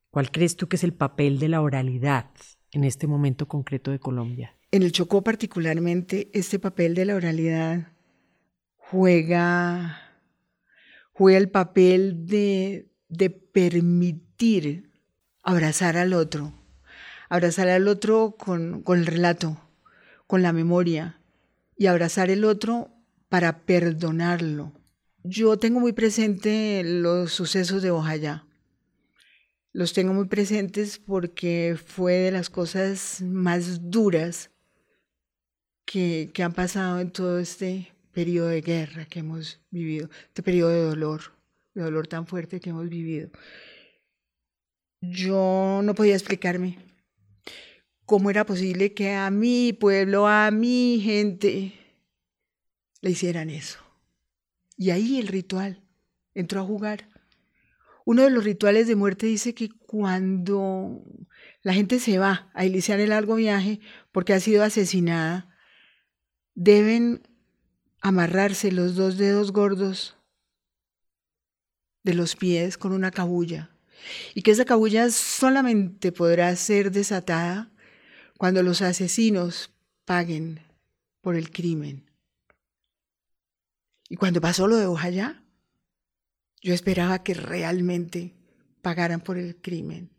¿Cuál 0.09 0.31
crees 0.31 0.57
tú 0.57 0.67
que 0.67 0.75
es 0.75 0.83
el 0.83 0.93
papel 0.93 1.39
de 1.39 1.49
la 1.49 1.61
oralidad 1.61 2.29
en 2.71 2.83
este 2.83 3.07
momento 3.07 3.47
concreto 3.47 3.91
de 3.91 3.99
Colombia? 3.99 4.57
En 4.71 4.83
el 4.83 4.91
Chocó 4.91 5.23
particularmente, 5.23 6.29
este 6.33 6.59
papel 6.59 6.93
de 6.93 7.05
la 7.05 7.15
oralidad 7.15 7.93
juega 8.75 10.01
juega 11.13 11.37
el 11.37 11.49
papel 11.49 12.25
de, 12.25 12.91
de 13.07 13.29
permitir 13.29 14.91
abrazar 15.41 15.95
al 15.95 16.11
otro, 16.13 16.51
abrazar 17.35 17.67
al 17.67 17.87
otro 17.87 18.35
con, 18.37 18.81
con 18.81 18.99
el 18.99 19.05
relato, 19.05 19.61
con 20.27 20.41
la 20.41 20.53
memoria 20.53 21.19
y 21.77 21.87
abrazar 21.87 22.29
el 22.29 22.45
otro 22.45 22.91
para 23.29 23.65
perdonarlo. 23.65 24.71
Yo 25.23 25.57
tengo 25.57 25.79
muy 25.79 25.93
presente 25.93 26.81
los 26.83 27.31
sucesos 27.33 27.81
de 27.81 27.91
Ojayá. 27.91 28.45
Los 29.73 29.91
tengo 29.91 30.13
muy 30.13 30.27
presentes 30.27 30.99
porque 30.99 31.77
fue 31.83 32.13
de 32.13 32.31
las 32.31 32.49
cosas 32.49 33.21
más 33.21 33.89
duras 33.89 34.51
que, 35.83 36.31
que 36.33 36.43
han 36.43 36.53
pasado 36.53 36.99
en 36.99 37.11
todo 37.11 37.39
este 37.39 37.93
periodo 38.13 38.47
de 38.47 38.61
guerra 38.61 39.05
que 39.05 39.19
hemos 39.19 39.59
vivido, 39.71 40.09
este 40.27 40.41
periodo 40.41 40.69
de 40.69 40.81
dolor, 40.81 41.33
de 41.73 41.83
dolor 41.83 42.07
tan 42.07 42.25
fuerte 42.25 42.61
que 42.61 42.69
hemos 42.69 42.87
vivido. 42.87 43.29
Yo 45.01 45.81
no 45.83 45.93
podía 45.93 46.13
explicarme 46.13 46.94
cómo 48.05 48.29
era 48.29 48.45
posible 48.45 48.93
que 48.93 49.13
a 49.13 49.29
mi 49.31 49.73
pueblo, 49.73 50.27
a 50.27 50.51
mi 50.51 51.01
gente, 51.03 51.73
le 53.01 53.11
hicieran 53.11 53.49
eso. 53.49 53.79
Y 54.77 54.91
ahí 54.91 55.19
el 55.19 55.27
ritual 55.27 55.83
entró 56.33 56.61
a 56.61 56.65
jugar. 56.65 57.09
Uno 58.05 58.23
de 58.23 58.29
los 58.29 58.43
rituales 58.43 58.87
de 58.87 58.95
muerte 58.95 59.25
dice 59.25 59.55
que 59.55 59.69
cuando 59.69 61.03
la 61.61 61.73
gente 61.73 61.99
se 61.99 62.19
va 62.19 62.51
a 62.53 62.65
iniciar 62.65 62.99
el 62.99 63.09
largo 63.09 63.35
viaje 63.35 63.79
porque 64.11 64.33
ha 64.33 64.39
sido 64.39 64.63
asesinada, 64.63 65.49
deben 66.53 67.27
amarrarse 68.01 68.71
los 68.71 68.95
dos 68.95 69.17
dedos 69.17 69.51
gordos 69.51 70.15
de 72.03 72.13
los 72.13 72.35
pies 72.35 72.77
con 72.77 72.91
una 72.91 73.09
cabulla 73.09 73.71
y 74.35 74.43
que 74.43 74.51
esa 74.51 74.65
cabulla 74.65 75.09
solamente 75.09 76.11
podrá 76.11 76.55
ser 76.55 76.91
desatada 76.91 77.71
cuando 78.37 78.63
los 78.63 78.81
asesinos 78.81 79.71
paguen 80.05 80.59
por 81.21 81.35
el 81.35 81.51
crimen. 81.51 82.09
Y 84.09 84.17
cuando 84.17 84.41
pasó 84.41 84.67
lo 84.67 84.77
de 84.77 84.85
Ojaya, 84.85 85.43
yo 86.61 86.73
esperaba 86.73 87.23
que 87.23 87.33
realmente 87.33 88.33
pagaran 88.81 89.21
por 89.21 89.37
el 89.37 89.55
crimen. 89.55 90.11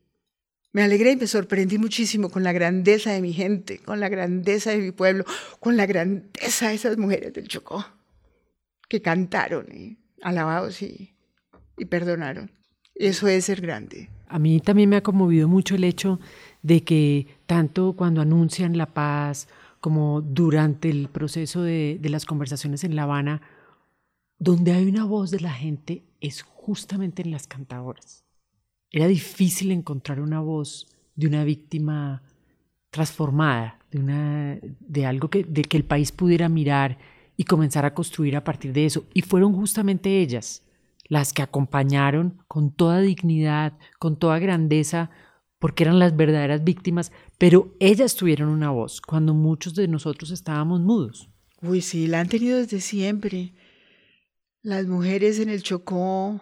Me 0.72 0.82
alegré 0.82 1.12
y 1.12 1.16
me 1.16 1.26
sorprendí 1.26 1.78
muchísimo 1.78 2.28
con 2.28 2.42
la 2.42 2.52
grandeza 2.52 3.12
de 3.12 3.22
mi 3.22 3.32
gente, 3.32 3.78
con 3.78 4.00
la 4.00 4.08
grandeza 4.08 4.70
de 4.70 4.78
mi 4.78 4.90
pueblo, 4.90 5.24
con 5.60 5.76
la 5.76 5.86
grandeza 5.86 6.68
de 6.68 6.74
esas 6.74 6.98
mujeres 6.98 7.32
del 7.32 7.48
Chocó, 7.48 7.86
que 8.88 9.00
cantaron 9.00 9.66
y 9.72 9.98
alabados 10.20 10.82
y, 10.82 11.14
y 11.78 11.84
perdonaron. 11.86 12.50
Eso 12.94 13.28
es 13.28 13.44
ser 13.46 13.60
grande. 13.60 14.10
A 14.28 14.38
mí 14.38 14.60
también 14.60 14.88
me 14.88 14.96
ha 14.96 15.02
conmovido 15.02 15.48
mucho 15.48 15.76
el 15.76 15.84
hecho 15.84 16.18
de 16.66 16.82
que 16.82 17.28
tanto 17.46 17.92
cuando 17.92 18.20
anuncian 18.20 18.76
la 18.76 18.92
paz 18.92 19.46
como 19.80 20.20
durante 20.20 20.90
el 20.90 21.08
proceso 21.08 21.62
de, 21.62 21.96
de, 22.00 22.08
las 22.08 22.24
conversaciones 22.24 22.82
en 22.82 22.96
La 22.96 23.04
Habana, 23.04 23.40
donde 24.40 24.72
hay 24.72 24.88
una 24.88 25.04
voz 25.04 25.30
de 25.30 25.38
la 25.38 25.52
gente 25.52 26.02
es 26.20 26.42
justamente 26.42 27.22
en 27.22 27.30
las 27.30 27.46
cantadoras. 27.46 28.24
Era 28.90 29.06
difícil 29.06 29.70
encontrar 29.70 30.20
una 30.20 30.40
voz 30.40 30.88
de 31.14 31.28
una 31.28 31.44
víctima 31.44 32.24
transformada, 32.90 33.78
de, 33.92 34.00
una, 34.00 34.58
de 34.80 35.06
algo 35.06 35.30
que, 35.30 35.44
de 35.44 35.62
que 35.62 35.76
el 35.76 35.84
país 35.84 36.10
pudiera 36.10 36.48
mirar 36.48 36.98
y 37.36 37.44
comenzar 37.44 37.84
a 37.84 37.94
construir 37.94 38.34
a 38.34 38.42
partir 38.42 38.72
de 38.72 38.86
eso. 38.86 39.04
Y 39.14 39.22
fueron 39.22 39.52
justamente 39.52 40.20
ellas 40.20 40.64
las 41.04 41.32
que 41.32 41.42
acompañaron 41.42 42.42
con 42.48 42.72
toda 42.72 43.00
dignidad, 43.00 43.74
con 44.00 44.16
toda 44.16 44.40
grandeza, 44.40 45.10
porque 45.66 45.82
eran 45.82 45.98
las 45.98 46.14
verdaderas 46.14 46.62
víctimas, 46.62 47.10
pero 47.38 47.74
ellas 47.80 48.14
tuvieron 48.14 48.50
una 48.50 48.70
voz 48.70 49.00
cuando 49.00 49.34
muchos 49.34 49.74
de 49.74 49.88
nosotros 49.88 50.30
estábamos 50.30 50.80
mudos. 50.80 51.28
Uy, 51.60 51.80
sí, 51.80 52.06
la 52.06 52.20
han 52.20 52.28
tenido 52.28 52.58
desde 52.58 52.80
siempre. 52.80 53.52
Las 54.62 54.86
mujeres 54.86 55.40
en 55.40 55.48
el 55.48 55.64
Chocó 55.64 56.40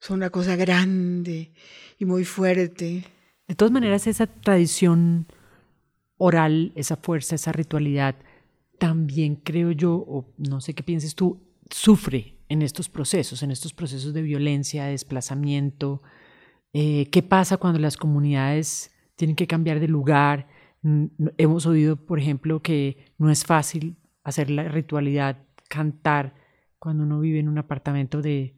son 0.00 0.16
una 0.16 0.30
cosa 0.30 0.56
grande 0.56 1.52
y 1.96 2.04
muy 2.04 2.24
fuerte. 2.24 3.04
De 3.46 3.54
todas 3.54 3.70
maneras, 3.70 4.08
esa 4.08 4.26
tradición 4.26 5.28
oral, 6.16 6.72
esa 6.74 6.96
fuerza, 6.96 7.36
esa 7.36 7.52
ritualidad, 7.52 8.16
también 8.80 9.36
creo 9.36 9.70
yo, 9.70 9.94
o 9.94 10.34
no 10.36 10.60
sé 10.60 10.74
qué 10.74 10.82
pienses 10.82 11.14
tú, 11.14 11.38
sufre 11.70 12.38
en 12.48 12.62
estos 12.62 12.88
procesos, 12.88 13.44
en 13.44 13.52
estos 13.52 13.72
procesos 13.72 14.12
de 14.12 14.22
violencia, 14.22 14.86
de 14.86 14.90
desplazamiento. 14.90 16.02
Eh, 16.74 17.08
¿Qué 17.10 17.22
pasa 17.22 17.56
cuando 17.56 17.78
las 17.78 17.96
comunidades 17.96 18.92
tienen 19.16 19.36
que 19.36 19.46
cambiar 19.46 19.80
de 19.80 19.88
lugar? 19.88 20.48
Hemos 21.38 21.64
oído, 21.64 21.96
por 21.96 22.18
ejemplo, 22.18 22.60
que 22.60 23.12
no 23.16 23.30
es 23.30 23.44
fácil 23.44 23.96
hacer 24.22 24.50
la 24.50 24.64
ritualidad, 24.64 25.38
cantar, 25.70 26.34
cuando 26.78 27.04
uno 27.04 27.20
vive 27.20 27.38
en 27.38 27.48
un 27.48 27.56
apartamento 27.56 28.20
de 28.20 28.54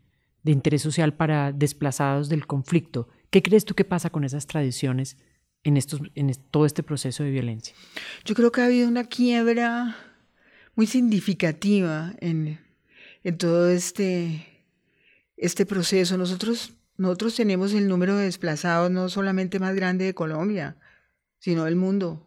de 0.46 0.52
interés 0.52 0.80
social 0.80 1.12
para 1.12 1.50
desplazados 1.50 2.28
del 2.28 2.46
conflicto. 2.46 3.08
¿Qué 3.30 3.42
crees 3.42 3.64
tú 3.64 3.74
que 3.74 3.84
pasa 3.84 4.10
con 4.10 4.22
esas 4.22 4.46
tradiciones 4.46 5.16
en, 5.64 5.76
estos, 5.76 6.00
en 6.14 6.32
todo 6.52 6.66
este 6.66 6.84
proceso 6.84 7.24
de 7.24 7.32
violencia? 7.32 7.74
Yo 8.24 8.36
creo 8.36 8.52
que 8.52 8.60
ha 8.60 8.66
habido 8.66 8.88
una 8.88 9.02
quiebra 9.02 9.96
muy 10.76 10.86
significativa 10.86 12.14
en, 12.20 12.60
en 13.24 13.38
todo 13.38 13.68
este, 13.68 14.46
este 15.36 15.66
proceso. 15.66 16.16
Nosotros, 16.16 16.74
nosotros 16.98 17.34
tenemos 17.34 17.74
el 17.74 17.88
número 17.88 18.16
de 18.16 18.24
desplazados 18.24 18.90
no 18.90 19.08
solamente 19.08 19.58
más 19.58 19.74
grande 19.74 20.06
de 20.06 20.14
Colombia, 20.14 20.76
sino 21.38 21.64
del 21.64 21.76
mundo. 21.76 22.26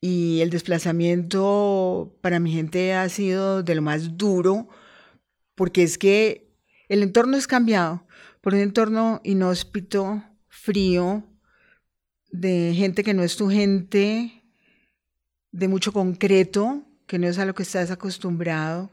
Y 0.00 0.40
el 0.40 0.50
desplazamiento 0.50 2.16
para 2.20 2.38
mi 2.38 2.52
gente 2.52 2.94
ha 2.94 3.08
sido 3.08 3.62
de 3.62 3.74
lo 3.74 3.82
más 3.82 4.16
duro, 4.16 4.68
porque 5.54 5.82
es 5.82 5.98
que 5.98 6.54
el 6.88 7.02
entorno 7.02 7.36
es 7.36 7.46
cambiado 7.46 8.06
por 8.40 8.54
un 8.54 8.60
entorno 8.60 9.20
inhóspito, 9.24 10.22
frío, 10.48 11.24
de 12.30 12.74
gente 12.76 13.02
que 13.02 13.14
no 13.14 13.22
es 13.22 13.36
tu 13.36 13.50
gente, 13.50 14.44
de 15.50 15.68
mucho 15.68 15.92
concreto, 15.92 16.84
que 17.06 17.18
no 17.18 17.26
es 17.26 17.38
a 17.38 17.46
lo 17.46 17.54
que 17.54 17.62
estás 17.62 17.90
acostumbrado. 17.90 18.92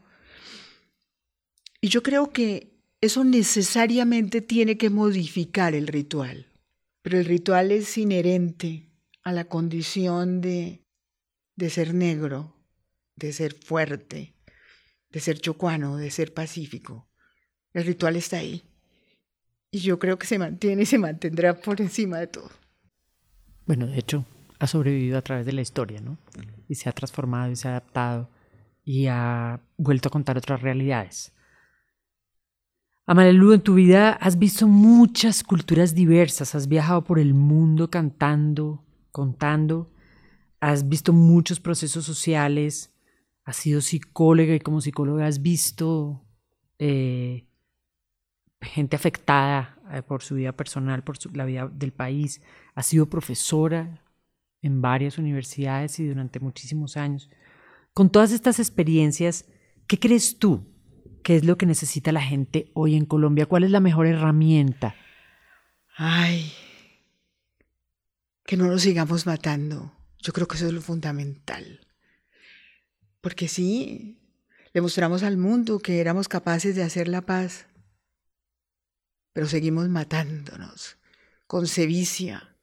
Y 1.80 1.88
yo 1.88 2.02
creo 2.02 2.30
que 2.30 2.73
eso 3.04 3.24
necesariamente 3.24 4.40
tiene 4.40 4.76
que 4.78 4.90
modificar 4.90 5.74
el 5.74 5.86
ritual, 5.86 6.46
pero 7.02 7.18
el 7.18 7.24
ritual 7.24 7.70
es 7.70 7.96
inherente 7.98 8.88
a 9.22 9.32
la 9.32 9.44
condición 9.44 10.40
de, 10.40 10.84
de 11.56 11.70
ser 11.70 11.94
negro, 11.94 12.56
de 13.16 13.32
ser 13.32 13.54
fuerte, 13.54 14.34
de 15.10 15.20
ser 15.20 15.38
chocuano, 15.38 15.96
de 15.96 16.10
ser 16.10 16.34
pacífico. 16.34 17.08
El 17.72 17.84
ritual 17.84 18.16
está 18.16 18.38
ahí. 18.38 18.62
Y 19.70 19.80
yo 19.80 19.98
creo 19.98 20.18
que 20.18 20.26
se 20.26 20.38
mantiene 20.38 20.82
y 20.82 20.86
se 20.86 20.98
mantendrá 20.98 21.60
por 21.60 21.80
encima 21.80 22.18
de 22.18 22.28
todo. 22.28 22.50
Bueno, 23.66 23.86
de 23.86 23.98
hecho, 23.98 24.24
ha 24.58 24.66
sobrevivido 24.66 25.18
a 25.18 25.22
través 25.22 25.46
de 25.46 25.52
la 25.52 25.62
historia, 25.62 26.00
¿no? 26.00 26.18
Y 26.68 26.76
se 26.76 26.88
ha 26.88 26.92
transformado 26.92 27.50
y 27.50 27.56
se 27.56 27.68
ha 27.68 27.72
adaptado 27.72 28.30
y 28.84 29.06
ha 29.08 29.60
vuelto 29.76 30.08
a 30.08 30.12
contar 30.12 30.38
otras 30.38 30.62
realidades. 30.62 31.32
Amalelu, 33.06 33.52
en 33.52 33.60
tu 33.60 33.74
vida 33.74 34.12
has 34.12 34.38
visto 34.38 34.66
muchas 34.66 35.44
culturas 35.44 35.94
diversas, 35.94 36.54
has 36.54 36.68
viajado 36.68 37.04
por 37.04 37.18
el 37.18 37.34
mundo 37.34 37.90
cantando, 37.90 38.82
contando, 39.10 39.92
has 40.58 40.88
visto 40.88 41.12
muchos 41.12 41.60
procesos 41.60 42.06
sociales, 42.06 42.94
has 43.44 43.56
sido 43.56 43.82
psicóloga 43.82 44.54
y 44.54 44.60
como 44.60 44.80
psicóloga 44.80 45.26
has 45.26 45.42
visto 45.42 46.24
eh, 46.78 47.46
gente 48.62 48.96
afectada 48.96 49.78
eh, 49.92 50.00
por 50.00 50.22
su 50.22 50.36
vida 50.36 50.52
personal, 50.52 51.04
por 51.04 51.18
la 51.36 51.44
vida 51.44 51.68
del 51.68 51.92
país. 51.92 52.40
Ha 52.74 52.82
sido 52.82 53.10
profesora 53.10 54.02
en 54.62 54.80
varias 54.80 55.18
universidades 55.18 56.00
y 56.00 56.08
durante 56.08 56.40
muchísimos 56.40 56.96
años. 56.96 57.28
Con 57.92 58.08
todas 58.08 58.32
estas 58.32 58.58
experiencias, 58.58 59.44
¿qué 59.86 59.98
crees 59.98 60.38
tú 60.38 60.73
que 61.24 61.36
es 61.36 61.44
lo 61.44 61.58
que 61.58 61.66
necesita 61.66 62.12
la 62.12 62.22
gente 62.22 62.70
hoy 62.74 62.94
en 62.94 63.06
Colombia? 63.06 63.46
¿Cuál 63.46 63.64
es 63.64 63.72
la 63.72 63.80
mejor 63.80 64.06
herramienta? 64.06 64.94
Ay, 65.96 66.52
que 68.44 68.56
no 68.56 68.68
nos 68.68 68.82
sigamos 68.82 69.26
matando. 69.26 69.92
Yo 70.18 70.32
creo 70.32 70.46
que 70.46 70.56
eso 70.56 70.66
es 70.66 70.72
lo 70.72 70.82
fundamental. 70.82 71.80
Porque 73.20 73.48
sí, 73.48 74.20
le 74.72 74.80
mostramos 74.80 75.22
al 75.22 75.38
mundo 75.38 75.78
que 75.78 76.00
éramos 76.00 76.28
capaces 76.28 76.76
de 76.76 76.82
hacer 76.82 77.08
la 77.08 77.22
paz, 77.22 77.66
pero 79.32 79.46
seguimos 79.46 79.88
matándonos 79.88 80.98
con 81.46 81.66
sevicia 81.66 82.54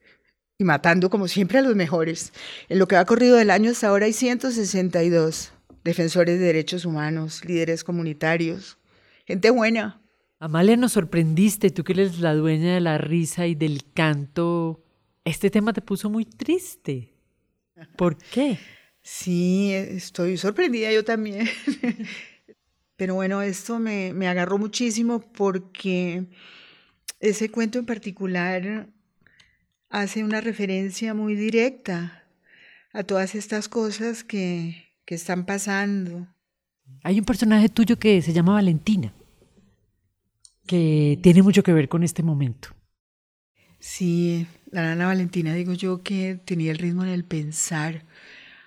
y 0.57 0.63
matando 0.63 1.09
como 1.09 1.27
siempre 1.27 1.57
a 1.57 1.61
los 1.63 1.75
mejores. 1.75 2.31
En 2.69 2.77
lo 2.77 2.87
que 2.87 2.95
ha 2.95 3.05
corrido 3.05 3.37
del 3.37 3.49
año 3.49 3.71
hasta 3.71 3.87
ahora 3.87 4.05
hay 4.05 4.13
162 4.13 5.51
defensores 5.83 6.39
de 6.39 6.45
derechos 6.45 6.85
humanos, 6.85 7.43
líderes 7.45 7.83
comunitarios, 7.83 8.77
gente 9.25 9.49
buena. 9.49 10.01
Amalia, 10.39 10.75
nos 10.75 10.93
sorprendiste, 10.93 11.69
tú 11.69 11.83
que 11.83 11.93
eres 11.93 12.19
la 12.19 12.33
dueña 12.33 12.73
de 12.73 12.81
la 12.81 12.97
risa 12.97 13.47
y 13.47 13.55
del 13.55 13.83
canto. 13.93 14.83
Este 15.23 15.49
tema 15.49 15.71
te 15.73 15.81
puso 15.81 16.09
muy 16.09 16.25
triste. 16.25 17.13
¿Por 17.95 18.17
qué? 18.17 18.57
Sí, 19.03 19.71
estoy 19.73 20.37
sorprendida 20.37 20.91
yo 20.91 21.03
también. 21.03 21.47
Pero 22.95 23.15
bueno, 23.15 23.41
esto 23.41 23.79
me, 23.79 24.13
me 24.13 24.27
agarró 24.27 24.57
muchísimo 24.57 25.21
porque 25.21 26.25
ese 27.19 27.49
cuento 27.49 27.79
en 27.79 27.85
particular 27.85 28.87
hace 29.89 30.23
una 30.23 30.41
referencia 30.41 31.13
muy 31.13 31.35
directa 31.35 32.23
a 32.93 33.03
todas 33.03 33.35
estas 33.35 33.69
cosas 33.69 34.23
que, 34.23 34.90
que 35.11 35.15
están 35.15 35.45
pasando. 35.45 36.25
Hay 37.03 37.19
un 37.19 37.25
personaje 37.25 37.67
tuyo 37.67 37.99
que 37.99 38.21
se 38.21 38.31
llama 38.31 38.53
Valentina, 38.53 39.13
que 40.65 41.19
tiene 41.21 41.41
mucho 41.41 41.63
que 41.63 41.73
ver 41.73 41.89
con 41.89 42.03
este 42.03 42.23
momento. 42.23 42.69
Sí, 43.77 44.47
la 44.71 44.83
nana 44.83 45.07
Valentina, 45.07 45.53
digo 45.53 45.73
yo, 45.73 46.01
que 46.01 46.39
tenía 46.45 46.71
el 46.71 46.77
ritmo 46.77 47.03
en 47.03 47.09
el 47.09 47.25
pensar. 47.25 48.05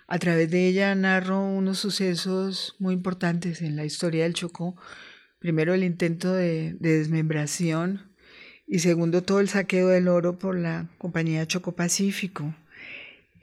A 0.06 0.18
través 0.18 0.50
de 0.50 0.68
ella 0.68 0.94
narro 0.94 1.40
unos 1.40 1.78
sucesos 1.78 2.76
muy 2.78 2.92
importantes 2.92 3.62
en 3.62 3.74
la 3.74 3.86
historia 3.86 4.24
del 4.24 4.34
Chocó. 4.34 4.76
Primero 5.38 5.72
el 5.72 5.82
intento 5.82 6.30
de, 6.30 6.74
de 6.74 6.98
desmembración 6.98 8.14
y 8.66 8.80
segundo 8.80 9.22
todo 9.22 9.40
el 9.40 9.48
saqueo 9.48 9.88
del 9.88 10.08
oro 10.08 10.38
por 10.38 10.58
la 10.58 10.90
compañía 10.98 11.46
Choco 11.46 11.72
Pacífico. 11.72 12.54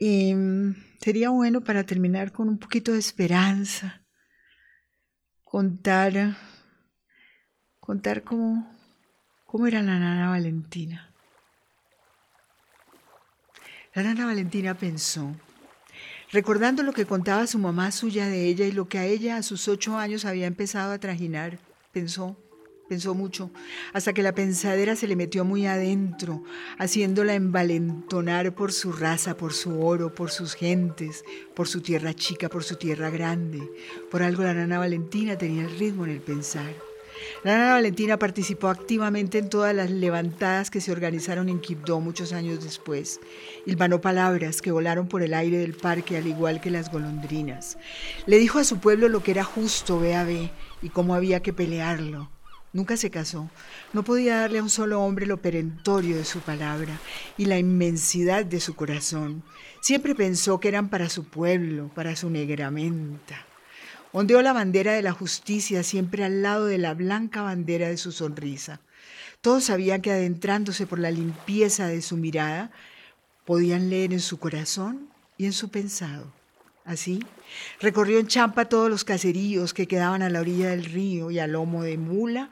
Y 0.04 0.34
mm, 0.34 0.74
sería 1.00 1.30
bueno 1.30 1.60
para 1.60 1.84
terminar 1.84 2.32
con 2.32 2.48
un 2.48 2.58
poquito 2.58 2.90
de 2.90 2.98
esperanza, 2.98 4.02
contar, 5.44 6.36
contar 7.78 8.24
cómo, 8.24 8.68
cómo 9.46 9.68
era 9.68 9.80
la 9.80 10.00
nana 10.00 10.30
Valentina. 10.30 11.14
La 13.94 14.02
nana 14.02 14.26
Valentina 14.26 14.74
pensó, 14.74 15.36
recordando 16.32 16.82
lo 16.82 16.92
que 16.92 17.06
contaba 17.06 17.46
su 17.46 17.60
mamá 17.60 17.92
suya 17.92 18.26
de 18.26 18.46
ella 18.48 18.66
y 18.66 18.72
lo 18.72 18.88
que 18.88 18.98
a 18.98 19.04
ella 19.04 19.36
a 19.36 19.44
sus 19.44 19.68
ocho 19.68 19.98
años 19.98 20.24
había 20.24 20.48
empezado 20.48 20.90
a 20.90 20.98
trajinar, 20.98 21.60
pensó, 21.92 22.36
pensó 22.88 23.14
mucho, 23.14 23.50
hasta 23.92 24.12
que 24.12 24.22
la 24.22 24.34
pensadera 24.34 24.96
se 24.96 25.06
le 25.06 25.16
metió 25.16 25.44
muy 25.44 25.66
adentro, 25.66 26.42
haciéndola 26.78 27.34
envalentonar 27.34 28.54
por 28.54 28.72
su 28.72 28.92
raza, 28.92 29.36
por 29.36 29.52
su 29.52 29.82
oro, 29.82 30.14
por 30.14 30.30
sus 30.30 30.54
gentes, 30.54 31.24
por 31.54 31.68
su 31.68 31.80
tierra 31.80 32.14
chica, 32.14 32.48
por 32.48 32.64
su 32.64 32.76
tierra 32.76 33.10
grande. 33.10 33.62
Por 34.10 34.22
algo 34.22 34.42
la 34.42 34.54
nana 34.54 34.78
Valentina 34.78 35.38
tenía 35.38 35.64
el 35.64 35.78
ritmo 35.78 36.04
en 36.04 36.10
el 36.10 36.20
pensar. 36.20 36.72
La 37.44 37.56
nana 37.56 37.72
Valentina 37.72 38.18
participó 38.18 38.68
activamente 38.68 39.38
en 39.38 39.48
todas 39.48 39.74
las 39.74 39.90
levantadas 39.90 40.70
que 40.70 40.80
se 40.80 40.92
organizaron 40.92 41.48
en 41.48 41.60
Quibdó 41.60 42.00
muchos 42.00 42.32
años 42.32 42.62
después. 42.62 43.20
Hilvanó 43.66 44.00
palabras 44.00 44.60
que 44.60 44.72
volaron 44.72 45.08
por 45.08 45.22
el 45.22 45.34
aire 45.34 45.58
del 45.58 45.74
parque 45.74 46.16
al 46.16 46.26
igual 46.26 46.60
que 46.60 46.70
las 46.70 46.90
golondrinas. 46.90 47.78
Le 48.26 48.38
dijo 48.38 48.58
a 48.58 48.64
su 48.64 48.78
pueblo 48.78 49.08
lo 49.08 49.22
que 49.22 49.32
era 49.32 49.44
justo, 49.44 49.98
ve 49.98 50.12
ve, 50.24 50.50
y 50.82 50.88
cómo 50.88 51.14
había 51.14 51.40
que 51.40 51.52
pelearlo. 51.52 52.31
Nunca 52.72 52.96
se 52.96 53.10
casó. 53.10 53.50
No 53.92 54.02
podía 54.02 54.40
darle 54.40 54.58
a 54.58 54.62
un 54.62 54.70
solo 54.70 55.02
hombre 55.02 55.26
lo 55.26 55.42
perentorio 55.42 56.16
de 56.16 56.24
su 56.24 56.40
palabra 56.40 56.98
y 57.36 57.44
la 57.44 57.58
inmensidad 57.58 58.46
de 58.46 58.60
su 58.60 58.74
corazón. 58.74 59.42
Siempre 59.82 60.14
pensó 60.14 60.58
que 60.58 60.68
eran 60.68 60.88
para 60.88 61.10
su 61.10 61.24
pueblo, 61.24 61.90
para 61.94 62.16
su 62.16 62.30
negramenta. 62.30 63.44
Ondeó 64.12 64.40
la 64.40 64.52
bandera 64.52 64.92
de 64.92 65.02
la 65.02 65.12
justicia 65.12 65.82
siempre 65.82 66.24
al 66.24 66.42
lado 66.42 66.66
de 66.66 66.78
la 66.78 66.94
blanca 66.94 67.42
bandera 67.42 67.88
de 67.88 67.98
su 67.98 68.10
sonrisa. 68.10 68.80
Todos 69.42 69.64
sabían 69.64 70.00
que 70.00 70.12
adentrándose 70.12 70.86
por 70.86 70.98
la 70.98 71.10
limpieza 71.10 71.88
de 71.88 72.00
su 72.00 72.16
mirada, 72.16 72.70
podían 73.44 73.90
leer 73.90 74.12
en 74.12 74.20
su 74.20 74.38
corazón 74.38 75.08
y 75.36 75.46
en 75.46 75.52
su 75.52 75.68
pensado. 75.68 76.41
Así, 76.84 77.20
recorrió 77.80 78.18
en 78.18 78.26
champa 78.26 78.64
todos 78.64 78.90
los 78.90 79.04
caseríos 79.04 79.72
que 79.72 79.86
quedaban 79.86 80.22
a 80.22 80.28
la 80.28 80.40
orilla 80.40 80.70
del 80.70 80.84
río 80.84 81.30
y 81.30 81.38
a 81.38 81.46
lomo 81.46 81.84
de 81.84 81.96
mula 81.96 82.50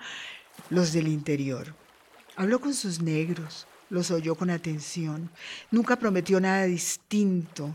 los 0.69 0.93
del 0.93 1.09
interior. 1.09 1.75
Habló 2.37 2.61
con 2.61 2.75
sus 2.75 3.03
negros, 3.03 3.67
los 3.91 4.11
oyó 4.11 4.37
con 4.37 4.51
atención. 4.51 5.31
Nunca 5.71 5.97
prometió 5.97 6.41
nada 6.41 6.65
distinto 6.65 7.75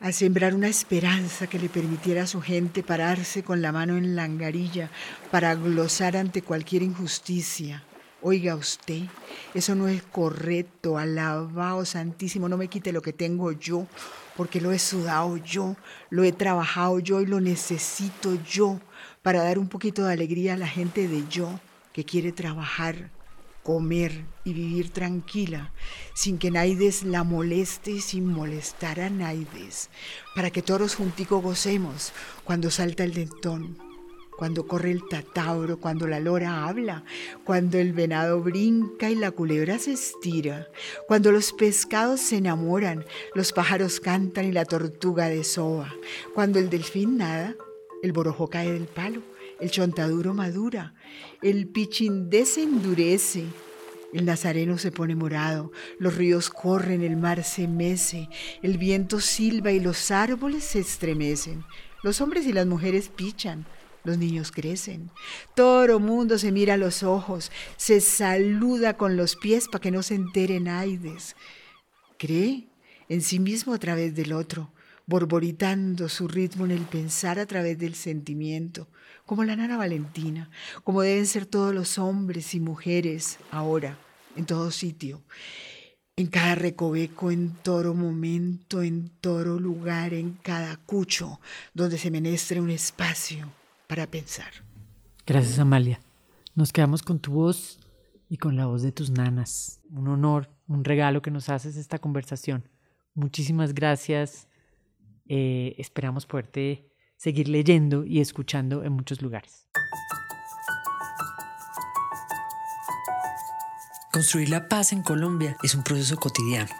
a 0.00 0.10
sembrar 0.10 0.54
una 0.54 0.66
esperanza 0.66 1.46
que 1.46 1.60
le 1.60 1.68
permitiera 1.68 2.24
a 2.24 2.26
su 2.26 2.40
gente 2.40 2.82
pararse 2.82 3.44
con 3.44 3.62
la 3.62 3.70
mano 3.70 3.96
en 3.96 4.16
la 4.16 4.24
angarilla 4.24 4.90
para 5.30 5.54
glosar 5.54 6.16
ante 6.16 6.42
cualquier 6.42 6.82
injusticia. 6.82 7.84
Oiga 8.20 8.56
usted, 8.56 9.02
eso 9.54 9.74
no 9.74 9.88
es 9.88 10.02
correcto, 10.02 10.98
alabao 10.98 11.84
santísimo, 11.84 12.48
no 12.48 12.56
me 12.56 12.68
quite 12.68 12.92
lo 12.92 13.02
que 13.02 13.12
tengo 13.12 13.52
yo, 13.52 13.86
porque 14.36 14.60
lo 14.60 14.72
he 14.72 14.78
sudado 14.78 15.36
yo, 15.36 15.76
lo 16.10 16.24
he 16.24 16.32
trabajado 16.32 16.98
yo 16.98 17.20
y 17.20 17.26
lo 17.26 17.40
necesito 17.40 18.36
yo 18.44 18.80
para 19.22 19.42
dar 19.42 19.58
un 19.58 19.68
poquito 19.68 20.04
de 20.04 20.12
alegría 20.12 20.54
a 20.54 20.58
la 20.58 20.66
gente 20.66 21.08
de 21.08 21.26
yo 21.28 21.60
que 21.92 22.04
quiere 22.04 22.32
trabajar, 22.32 23.10
comer 23.62 24.24
y 24.44 24.52
vivir 24.54 24.90
tranquila, 24.90 25.72
sin 26.14 26.38
que 26.38 26.50
Naides 26.50 27.02
la 27.04 27.22
moleste 27.22 27.92
y 27.92 28.00
sin 28.00 28.26
molestar 28.26 29.00
a 29.00 29.10
Naides, 29.10 29.90
para 30.34 30.50
que 30.50 30.62
todos 30.62 30.94
junticos 30.94 31.42
gocemos 31.42 32.12
cuando 32.44 32.70
salta 32.70 33.04
el 33.04 33.14
dentón 33.14 33.91
cuando 34.36 34.66
corre 34.66 34.90
el 34.90 35.06
tatauro, 35.08 35.78
cuando 35.78 36.06
la 36.06 36.20
lora 36.20 36.66
habla, 36.66 37.04
cuando 37.44 37.78
el 37.78 37.92
venado 37.92 38.40
brinca 38.40 39.10
y 39.10 39.14
la 39.14 39.30
culebra 39.30 39.78
se 39.78 39.92
estira, 39.92 40.68
cuando 41.06 41.32
los 41.32 41.52
pescados 41.52 42.20
se 42.20 42.38
enamoran, 42.38 43.04
los 43.34 43.52
pájaros 43.52 44.00
cantan 44.00 44.46
y 44.46 44.52
la 44.52 44.64
tortuga 44.64 45.28
desova, 45.28 45.94
cuando 46.34 46.58
el 46.58 46.70
delfín 46.70 47.18
nada, 47.18 47.54
el 48.02 48.12
borojo 48.12 48.48
cae 48.48 48.72
del 48.72 48.86
palo, 48.86 49.22
el 49.60 49.70
chontaduro 49.70 50.34
madura, 50.34 50.94
el 51.40 51.68
pichindé 51.68 52.44
se 52.46 52.64
endurece, 52.64 53.44
el 54.12 54.24
nazareno 54.24 54.76
se 54.78 54.90
pone 54.90 55.14
morado, 55.14 55.72
los 55.98 56.16
ríos 56.16 56.50
corren, 56.50 57.02
el 57.02 57.16
mar 57.16 57.44
se 57.44 57.68
mece, 57.68 58.28
el 58.62 58.76
viento 58.76 59.20
silba 59.20 59.72
y 59.72 59.80
los 59.80 60.10
árboles 60.10 60.64
se 60.64 60.80
estremecen, 60.80 61.64
los 62.02 62.20
hombres 62.20 62.46
y 62.46 62.52
las 62.52 62.66
mujeres 62.66 63.08
pichan, 63.08 63.64
los 64.04 64.18
niños 64.18 64.50
crecen. 64.52 65.10
Todo 65.54 66.00
mundo 66.00 66.38
se 66.38 66.52
mira 66.52 66.74
a 66.74 66.78
los 66.78 67.02
ojos, 67.02 67.50
se 67.76 68.00
saluda 68.00 68.96
con 68.96 69.16
los 69.16 69.36
pies 69.36 69.68
para 69.68 69.80
que 69.80 69.90
no 69.90 70.02
se 70.02 70.14
enteren 70.14 70.68
aides. 70.68 71.36
Cree 72.18 72.68
en 73.08 73.20
sí 73.20 73.38
mismo 73.38 73.74
a 73.74 73.78
través 73.78 74.14
del 74.14 74.32
otro, 74.32 74.72
borboritando 75.06 76.08
su 76.08 76.28
ritmo 76.28 76.64
en 76.64 76.70
el 76.72 76.82
pensar 76.82 77.38
a 77.38 77.46
través 77.46 77.78
del 77.78 77.94
sentimiento, 77.94 78.88
como 79.26 79.44
la 79.44 79.56
nana 79.56 79.76
Valentina, 79.76 80.50
como 80.84 81.02
deben 81.02 81.26
ser 81.26 81.46
todos 81.46 81.74
los 81.74 81.98
hombres 81.98 82.54
y 82.54 82.60
mujeres 82.60 83.38
ahora, 83.50 83.98
en 84.36 84.46
todo 84.46 84.70
sitio, 84.70 85.22
en 86.16 86.26
cada 86.28 86.54
recoveco, 86.54 87.30
en 87.30 87.50
todo 87.62 87.94
momento, 87.94 88.82
en 88.82 89.10
todo 89.20 89.58
lugar, 89.58 90.14
en 90.14 90.32
cada 90.42 90.76
cucho 90.76 91.40
donde 91.74 91.98
se 91.98 92.10
menestre 92.10 92.60
un 92.60 92.70
espacio 92.70 93.52
para 93.92 94.06
pensar. 94.06 94.50
Gracias, 95.26 95.58
Amalia. 95.58 96.00
Nos 96.54 96.72
quedamos 96.72 97.02
con 97.02 97.18
tu 97.18 97.32
voz 97.32 97.78
y 98.26 98.38
con 98.38 98.56
la 98.56 98.64
voz 98.64 98.80
de 98.80 98.90
tus 98.90 99.10
nanas. 99.10 99.82
Un 99.90 100.08
honor, 100.08 100.48
un 100.66 100.82
regalo 100.82 101.20
que 101.20 101.30
nos 101.30 101.50
haces 101.50 101.76
esta 101.76 101.98
conversación. 101.98 102.66
Muchísimas 103.12 103.74
gracias. 103.74 104.48
Eh, 105.28 105.74
esperamos 105.76 106.24
poderte 106.24 106.90
seguir 107.18 107.50
leyendo 107.50 108.06
y 108.06 108.20
escuchando 108.20 108.82
en 108.82 108.94
muchos 108.94 109.20
lugares. 109.20 109.68
Construir 114.10 114.48
la 114.48 114.70
paz 114.70 114.94
en 114.94 115.02
Colombia 115.02 115.58
es 115.62 115.74
un 115.74 115.84
proceso 115.84 116.16
cotidiano. 116.16 116.70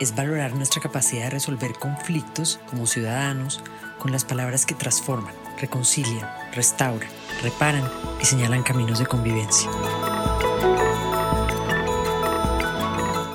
Es 0.00 0.12
valorar 0.12 0.56
nuestra 0.56 0.82
capacidad 0.82 1.26
de 1.26 1.30
resolver 1.30 1.74
conflictos 1.74 2.58
como 2.68 2.88
ciudadanos 2.88 3.62
con 3.98 4.12
las 4.12 4.24
palabras 4.24 4.66
que 4.66 4.74
transforman, 4.74 5.34
reconcilian, 5.58 6.28
restauran, 6.52 7.08
reparan 7.42 7.88
y 8.20 8.24
señalan 8.24 8.62
caminos 8.62 8.98
de 8.98 9.06
convivencia. 9.06 9.70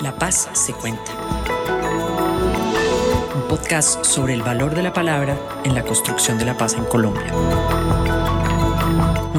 La 0.01 0.15
paz 0.17 0.49
se 0.53 0.73
cuenta. 0.73 1.11
Un 3.35 3.47
podcast 3.47 4.03
sobre 4.05 4.33
el 4.33 4.41
valor 4.41 4.75
de 4.75 4.83
la 4.83 4.93
palabra 4.93 5.37
en 5.63 5.75
la 5.75 5.83
construcción 5.83 6.37
de 6.37 6.45
la 6.45 6.57
paz 6.57 6.73
en 6.73 6.85
Colombia 6.85 7.33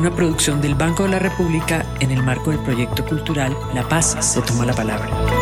una 0.02 0.16
producción 0.16 0.60
del 0.60 0.74
Banco 0.74 1.04
de 1.04 1.10
la 1.10 1.20
República 1.20 1.86
en 2.00 2.10
el 2.10 2.24
marco 2.24 2.50
del 2.50 2.58
proyecto 2.58 3.04
cultural 3.04 3.56
La 3.72 3.88
Paz 3.88 4.16
se 4.20 4.42
toma 4.42 4.66
la 4.66 4.72
palabra. 4.72 5.41